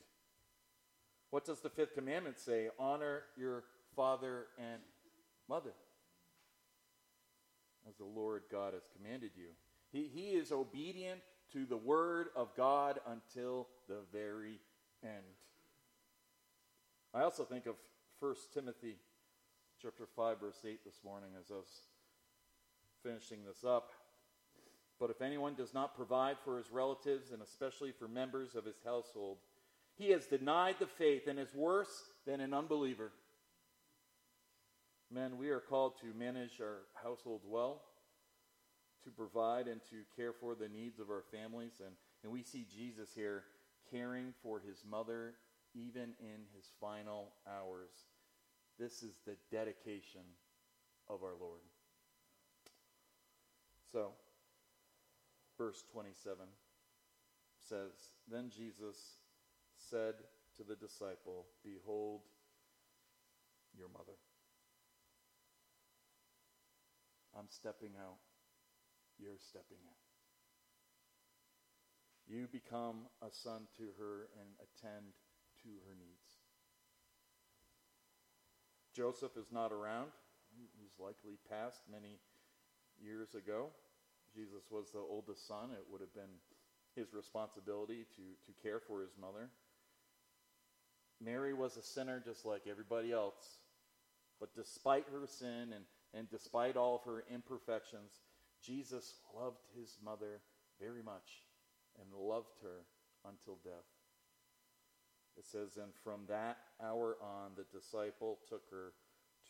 [1.30, 2.68] What does the fifth commandment say?
[2.78, 3.64] Honor your
[3.97, 4.80] father and
[5.49, 5.72] mother,
[7.89, 9.49] as the Lord God has commanded you.
[9.91, 11.20] He, he is obedient
[11.53, 14.61] to the word of God until the very
[15.03, 15.24] end.
[17.14, 17.76] I also think of
[18.20, 18.97] 1 Timothy
[19.80, 21.88] chapter 5 verse 8 this morning as I was
[23.03, 23.90] finishing this up.
[25.01, 28.80] But if anyone does not provide for his relatives, and especially for members of his
[28.84, 29.38] household,
[29.96, 33.12] he has denied the faith and is worse than an unbeliever.
[35.11, 37.82] Men, we are called to manage our households well,
[39.05, 41.80] to provide and to care for the needs of our families.
[41.84, 43.44] And, and we see Jesus here
[43.90, 45.34] caring for his mother
[45.74, 47.90] even in his final hours.
[48.78, 50.22] This is the dedication
[51.09, 51.61] of our Lord.
[53.93, 54.12] So,
[55.57, 56.36] verse 27
[57.68, 57.93] says,
[58.30, 59.16] Then Jesus
[59.76, 60.14] said
[60.57, 62.22] to the disciple, Behold
[63.76, 64.18] your mother.
[67.39, 68.18] I'm stepping out.
[69.18, 69.99] You're stepping in.
[72.28, 75.14] You become a son to her and attend
[75.62, 76.36] to her needs.
[78.95, 80.11] Joseph is not around.
[80.78, 82.18] He's likely passed many
[83.03, 83.68] years ago.
[84.34, 85.70] Jesus was the oldest son.
[85.72, 86.38] It would have been
[86.94, 89.49] his responsibility to, to care for his mother.
[91.20, 93.61] Mary was a sinner just like everybody else.
[94.40, 95.84] But despite her sin and,
[96.14, 98.12] and despite all of her imperfections,
[98.62, 100.40] Jesus loved his mother
[100.80, 101.42] very much
[102.01, 102.84] and loved her
[103.24, 103.86] until death.
[105.36, 108.92] It says, And from that hour on, the disciple took her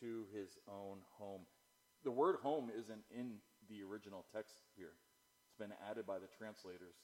[0.00, 1.42] to his own home.
[2.04, 3.36] The word home isn't in
[3.68, 4.92] the original text here,
[5.46, 6.96] it's been added by the translators.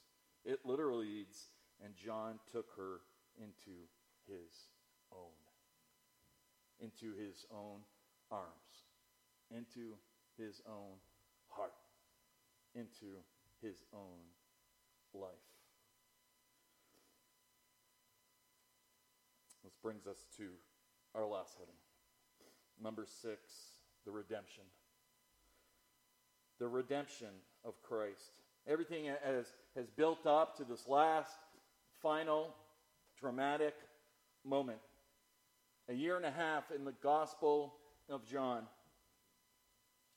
[0.43, 1.49] It literally reads,
[1.83, 3.01] And John took her
[3.37, 3.87] into
[4.27, 4.69] his
[5.11, 5.35] own,
[6.79, 7.81] into his own
[8.31, 8.85] arms,
[9.51, 9.95] into
[10.37, 10.97] his own
[11.47, 11.73] heart,
[12.73, 13.17] into
[13.61, 14.21] his own
[15.13, 15.29] life.
[19.63, 20.43] This brings us to
[21.15, 21.73] our last heading.
[22.81, 23.39] Number six,
[24.05, 24.63] the redemption.
[26.59, 27.29] The redemption
[27.63, 28.39] of Christ.
[28.67, 29.45] Everything has,
[29.75, 31.35] has built up to this last,
[32.01, 32.53] final,
[33.19, 33.75] dramatic
[34.43, 34.79] moment.
[35.89, 37.73] A year and a half in the Gospel
[38.09, 38.63] of John,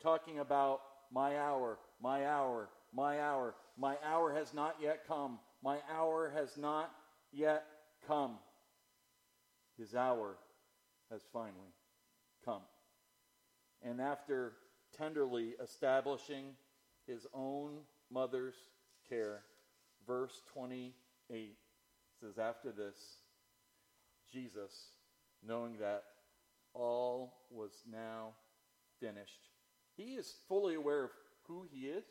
[0.02, 0.80] talking about
[1.12, 3.54] my hour, my hour, my hour.
[3.76, 5.38] My hour has not yet come.
[5.62, 6.90] My hour has not
[7.32, 7.64] yet
[8.06, 8.36] come.
[9.78, 10.36] His hour
[11.10, 11.72] has finally
[12.44, 12.62] come.
[13.82, 14.54] And after
[14.98, 16.54] tenderly establishing
[17.06, 17.78] his own
[18.10, 18.56] mother's
[19.08, 19.42] care,
[20.06, 21.56] verse 28
[22.20, 22.96] says, After this,
[24.32, 24.90] Jesus,
[25.46, 26.04] knowing that
[26.74, 28.32] all was now
[29.00, 29.48] finished,
[29.96, 31.10] he is fully aware of
[31.46, 32.04] who he is,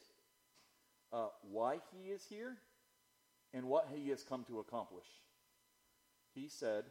[1.14, 2.58] uh, why he is here,
[3.54, 5.08] and what he has come to accomplish.
[6.34, 6.86] He said,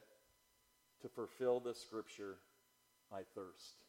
[1.02, 2.36] To fulfill the scripture,
[3.12, 3.85] I thirst.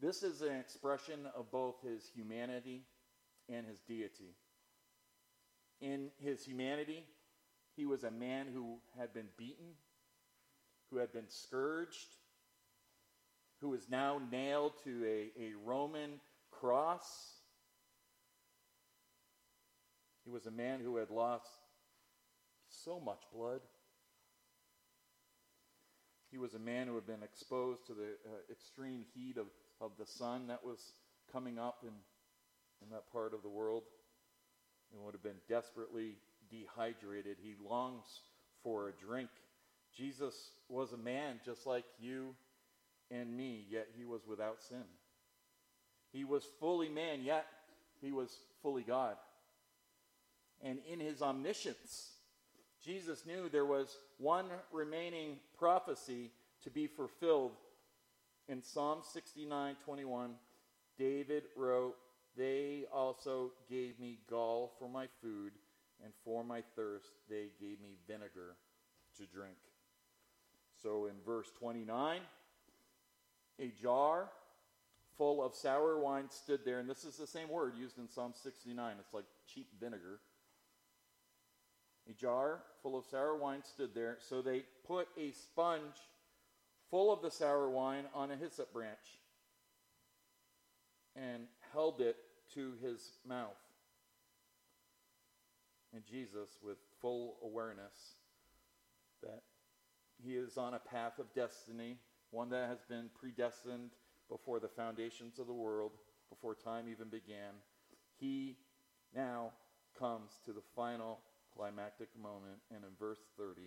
[0.00, 2.82] This is an expression of both his humanity
[3.48, 4.36] and his deity.
[5.80, 7.04] In his humanity,
[7.76, 9.74] he was a man who had been beaten,
[10.90, 12.16] who had been scourged,
[13.60, 16.20] who is now nailed to a, a Roman
[16.50, 17.34] cross.
[20.24, 21.48] He was a man who had lost
[22.68, 23.60] so much blood.
[26.30, 29.46] He was a man who had been exposed to the uh, extreme heat of,
[29.80, 30.92] of the sun that was
[31.32, 31.92] coming up in,
[32.82, 33.84] in that part of the world
[34.92, 36.16] and would have been desperately
[36.50, 37.36] dehydrated.
[37.42, 38.20] He longs
[38.62, 39.30] for a drink.
[39.96, 42.34] Jesus was a man just like you
[43.10, 44.84] and me, yet he was without sin.
[46.12, 47.46] He was fully man, yet
[48.00, 48.30] he was
[48.62, 49.16] fully God.
[50.62, 52.12] And in his omniscience,
[52.84, 56.30] Jesus knew there was one remaining prophecy
[56.64, 57.52] to be fulfilled.
[58.48, 60.30] In Psalm 69 21,
[60.98, 61.96] David wrote,
[62.36, 65.52] They also gave me gall for my food,
[66.02, 68.56] and for my thirst they gave me vinegar
[69.18, 69.56] to drink.
[70.82, 72.20] So in verse 29,
[73.60, 74.30] a jar
[75.18, 78.32] full of sour wine stood there, and this is the same word used in Psalm
[78.34, 78.96] 69.
[78.98, 80.20] It's like cheap vinegar.
[82.08, 85.96] A jar full of sour wine stood there, so they put a sponge
[86.90, 89.18] full of the sour wine on a hyssop branch
[91.16, 92.16] and held it
[92.54, 93.56] to his mouth.
[95.94, 98.14] And Jesus, with full awareness
[99.22, 99.42] that
[100.22, 101.96] he is on a path of destiny,
[102.30, 103.90] one that has been predestined
[104.28, 105.92] before the foundations of the world,
[106.28, 107.54] before time even began.
[108.18, 108.56] He
[109.14, 109.52] now
[109.98, 111.20] comes to the final
[111.56, 113.62] climactic moment, and in verse 30,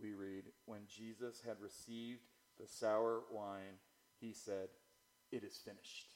[0.00, 2.22] we read, When Jesus had received
[2.60, 3.78] the sour wine,
[4.20, 4.68] he said,
[5.32, 6.08] It is finished.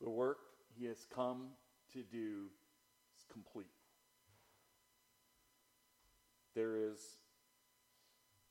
[0.00, 0.38] The work
[0.78, 1.48] he has come
[1.92, 2.46] to do
[3.16, 3.66] is complete.
[6.54, 6.98] There is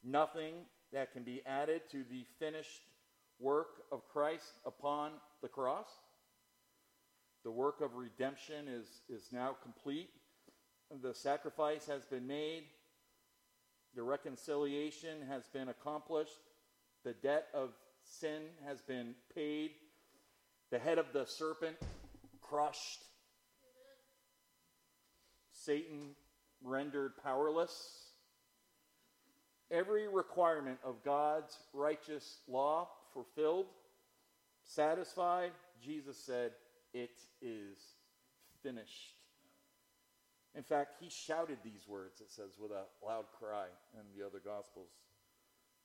[0.04, 0.54] nothing
[0.94, 2.82] that can be added to the finished
[3.40, 5.90] work of Christ upon the cross.
[7.44, 10.10] The work of redemption is, is now complete.
[11.02, 12.64] The sacrifice has been made.
[13.96, 16.42] The reconciliation has been accomplished.
[17.04, 17.70] The debt of
[18.04, 19.72] sin has been paid.
[20.70, 21.78] The head of the serpent
[22.42, 23.04] crushed.
[25.52, 26.16] Satan
[26.62, 28.10] rendered powerless.
[29.72, 33.66] Every requirement of God's righteous law fulfilled,
[34.64, 35.52] satisfied,
[35.84, 36.52] Jesus said,
[36.94, 37.78] It is
[38.62, 39.15] finished.
[40.56, 44.40] In fact, he shouted these words, it says, with a loud cry in the other
[44.44, 44.90] Gospels.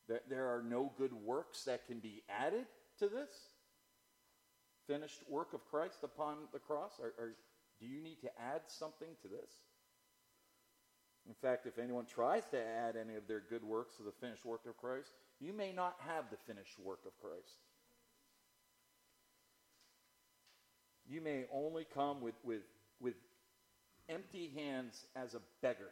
[0.08, 2.66] That there are no good works that can be added
[2.98, 3.30] to this
[4.86, 6.92] finished work of Christ upon the cross.
[7.00, 7.34] Or, or
[7.80, 9.50] do you need to add something to this?
[11.28, 14.44] In fact, if anyone tries to add any of their good works to the finished
[14.44, 17.58] work of Christ, you may not have the finished work of Christ.
[21.10, 22.62] you may only come with, with,
[23.00, 23.14] with
[24.12, 25.90] empty hands as a beggar.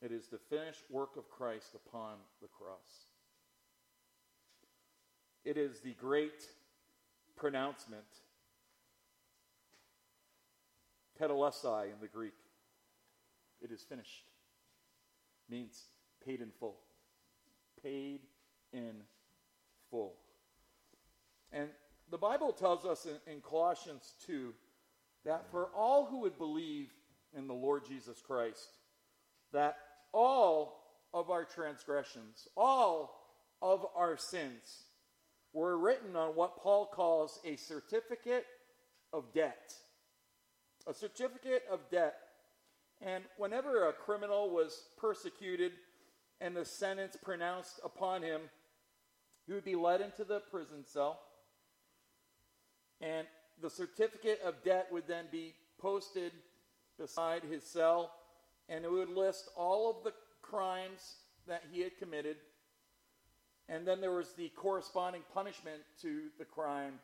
[0.00, 3.06] It is the finished work of Christ upon the cross.
[5.44, 6.46] It is the great
[7.36, 8.04] pronouncement,
[11.20, 12.32] tetelestai in the Greek.
[13.60, 14.24] It is finished.
[15.48, 15.82] Means
[16.24, 16.78] paid in full.
[17.82, 18.20] Paid
[18.72, 18.94] in
[19.90, 20.14] full.
[21.52, 21.68] And
[22.10, 24.52] the Bible tells us in, in Colossians 2
[25.24, 26.88] that for all who would believe
[27.36, 28.68] in the Lord Jesus Christ,
[29.52, 29.76] that
[30.12, 30.82] all
[31.14, 33.22] of our transgressions, all
[33.60, 34.84] of our sins
[35.52, 38.46] were written on what Paul calls a certificate
[39.12, 39.74] of debt.
[40.86, 42.14] A certificate of debt.
[43.00, 45.72] And whenever a criminal was persecuted
[46.40, 48.42] and the sentence pronounced upon him,
[49.46, 51.20] he would be led into the prison cell.
[53.00, 53.26] And
[53.62, 56.32] the certificate of debt would then be posted
[56.98, 58.10] beside his cell
[58.68, 62.36] and it would list all of the crimes that he had committed.
[63.68, 66.94] And then there was the corresponding punishment to the crime.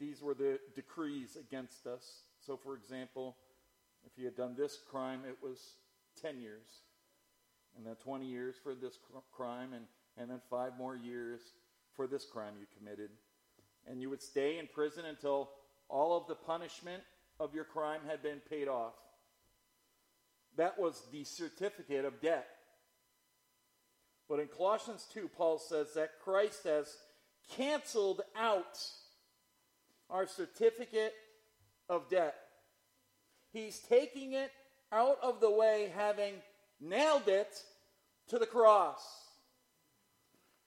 [0.00, 2.22] These were the decrees against us.
[2.44, 3.36] So, for example,
[4.04, 5.76] if he had done this crime, it was
[6.20, 6.66] 10 years.
[7.76, 8.98] And then 20 years for this
[9.32, 9.84] crime, and,
[10.18, 11.40] and then five more years
[11.94, 13.10] for this crime you committed.
[13.88, 15.50] And you would stay in prison until
[15.88, 17.02] all of the punishment
[17.38, 18.94] of your crime had been paid off.
[20.56, 22.46] That was the certificate of debt.
[24.28, 26.94] But in Colossians 2, Paul says that Christ has
[27.56, 28.78] canceled out
[30.08, 31.14] our certificate
[31.88, 32.34] of debt.
[33.52, 34.50] He's taking it
[34.90, 36.34] out of the way, having
[36.80, 37.52] nailed it
[38.28, 39.02] to the cross.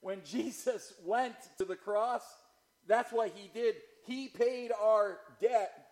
[0.01, 2.23] When Jesus went to the cross,
[2.87, 3.75] that's what he did.
[4.05, 5.87] He paid our debt.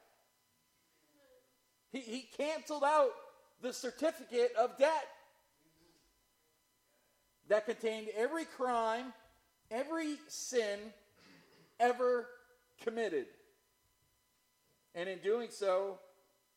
[1.91, 3.11] He, he canceled out
[3.61, 5.07] the certificate of debt
[7.49, 9.13] that contained every crime,
[9.71, 10.79] every sin
[11.79, 12.27] ever
[12.83, 13.25] committed.
[14.95, 15.99] And in doing so,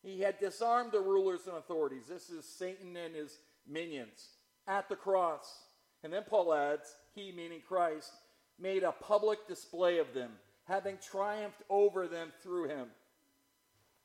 [0.03, 2.03] he had disarmed the rulers and authorities.
[2.07, 4.29] This is Satan and his minions
[4.67, 5.63] at the cross.
[6.03, 8.11] And then Paul adds, he, meaning Christ,
[8.59, 10.31] made a public display of them,
[10.65, 12.87] having triumphed over them through him.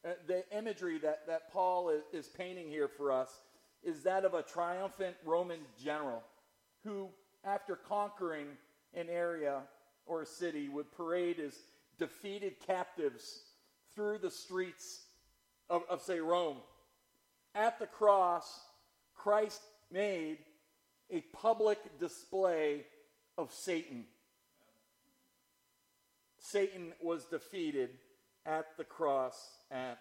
[0.05, 3.41] Uh, the imagery that, that Paul is, is painting here for us
[3.83, 6.23] is that of a triumphant Roman general
[6.85, 7.09] who,
[7.45, 8.47] after conquering
[8.95, 9.61] an area
[10.07, 11.57] or a city, would parade his
[11.99, 13.43] defeated captives
[13.95, 15.03] through the streets
[15.71, 16.59] of, of, say, Rome.
[17.55, 18.61] At the cross,
[19.15, 20.39] Christ made
[21.11, 22.85] a public display
[23.37, 24.05] of Satan.
[26.43, 27.91] Satan was defeated
[28.45, 29.99] at the cross at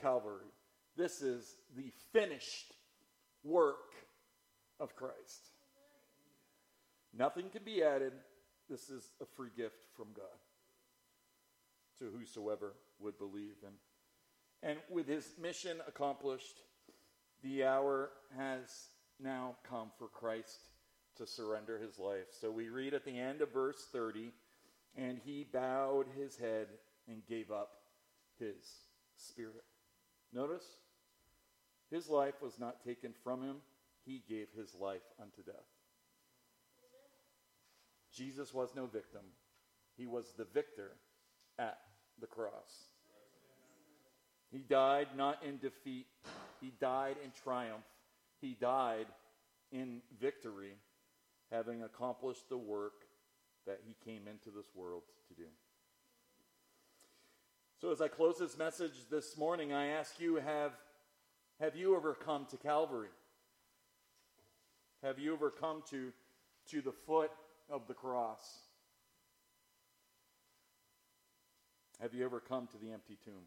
[0.00, 0.50] Calvary.
[0.96, 2.72] This is the finished
[3.44, 3.92] work
[4.80, 5.50] of Christ.
[7.16, 8.14] Nothing can be added.
[8.70, 10.24] This is a free gift from God
[11.98, 13.56] to whosoever would believe.
[13.66, 13.74] And,
[14.62, 16.60] and with his mission accomplished,
[17.42, 18.88] the hour has
[19.20, 20.58] now come for Christ
[21.18, 22.28] to surrender his life.
[22.40, 24.32] So we read at the end of verse 30
[24.96, 26.66] and he bowed his head
[27.08, 27.70] and gave up
[28.38, 28.56] his
[29.16, 29.64] spirit.
[30.32, 30.64] Notice,
[31.90, 33.56] his life was not taken from him,
[34.04, 35.54] he gave his life unto death.
[38.12, 39.22] Jesus was no victim,
[39.96, 40.92] he was the victor
[41.58, 41.78] at
[42.20, 42.86] the cross.
[44.50, 46.06] He died not in defeat,
[46.60, 47.84] he died in triumph,
[48.40, 49.06] he died
[49.70, 50.74] in victory,
[51.50, 53.01] having accomplished the work
[53.66, 55.48] that he came into this world to do.
[57.80, 60.72] So as I close this message this morning, I ask you have,
[61.60, 63.08] have you ever come to Calvary?
[65.02, 66.12] Have you ever come to,
[66.70, 67.32] to the foot
[67.68, 68.40] of the cross?
[72.00, 73.46] Have you ever come to the empty tomb?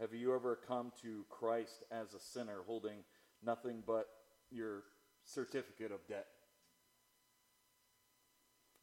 [0.00, 3.00] Have you ever come to Christ as a sinner holding
[3.44, 4.08] nothing but
[4.50, 4.84] your
[5.24, 6.26] certificate of debt?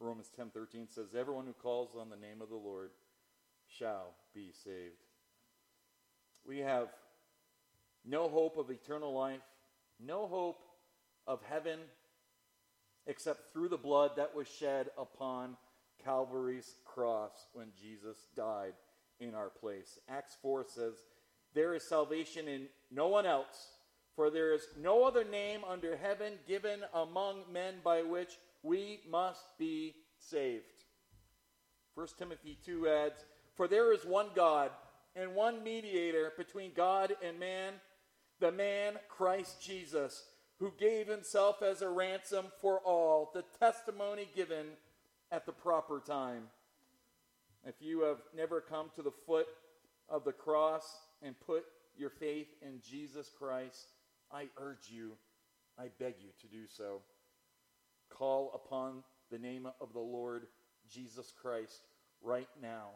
[0.00, 2.90] Romans 10:13 says everyone who calls on the name of the Lord
[3.66, 5.04] shall be saved.
[6.46, 6.88] We have
[8.04, 9.42] no hope of eternal life,
[9.98, 10.62] no hope
[11.26, 11.80] of heaven
[13.06, 15.56] except through the blood that was shed upon
[16.04, 18.74] Calvary's cross when Jesus died
[19.18, 19.98] in our place.
[20.08, 20.94] Acts 4 says,
[21.54, 23.78] There is salvation in no one else,
[24.14, 29.44] for there is no other name under heaven given among men by which we must
[29.58, 30.64] be saved.
[31.94, 33.24] 1 Timothy 2 adds,
[33.56, 34.70] For there is one God
[35.16, 37.74] and one mediator between God and man,
[38.40, 40.24] the man Christ Jesus,
[40.58, 44.66] who gave himself as a ransom for all, the testimony given
[45.30, 46.44] at the proper time.
[47.66, 49.46] If you have never come to the foot
[50.08, 51.64] of the cross and put
[51.96, 53.88] your faith in Jesus Christ,
[54.32, 55.12] I urge you,
[55.78, 57.00] I beg you to do so.
[58.10, 60.46] Call upon the name of the Lord
[60.90, 61.82] Jesus Christ
[62.22, 62.90] right now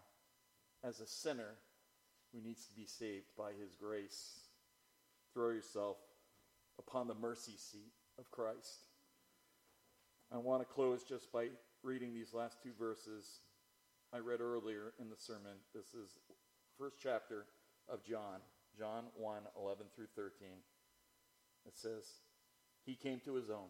[0.83, 1.59] as a sinner
[2.33, 4.49] who needs to be saved by his grace.
[5.35, 5.97] Throw yourself
[6.79, 8.87] upon the mercy seat of Christ.
[10.33, 11.49] I want to close just by
[11.83, 13.41] reading these last two verses
[14.15, 15.57] I read earlier in the sermon.
[15.75, 16.19] This is
[16.79, 17.47] first chapter
[17.89, 18.41] of John,
[18.79, 20.49] John 1 11 through 13.
[21.67, 22.05] It says,
[22.85, 23.69] He came to his own,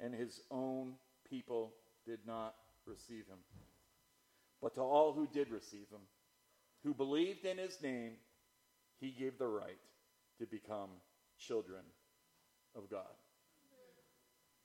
[0.00, 0.94] and his own
[1.28, 1.72] people
[2.06, 2.54] did not
[2.86, 3.38] receive him.
[4.60, 6.00] But to all who did receive him,
[6.82, 8.12] who believed in his name,
[9.00, 9.78] he gave the right
[10.38, 10.90] to become
[11.38, 11.82] children
[12.76, 13.12] of God.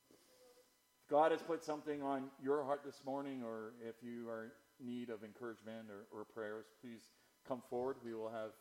[0.10, 4.46] If God has put something on your heart this morning, or if you are
[4.80, 7.02] in need of encouragement or, or prayers, please
[7.48, 7.98] come forward.
[8.04, 8.52] We will have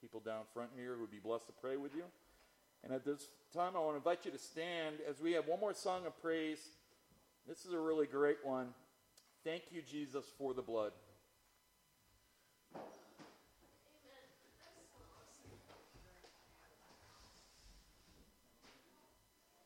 [0.00, 2.04] people down front here who would be blessed to pray with you.
[2.84, 5.58] And at this time, I want to invite you to stand as we have one
[5.58, 6.58] more song of praise.
[7.48, 8.68] This is a really great one.
[9.42, 10.92] Thank you, Jesus, for the blood.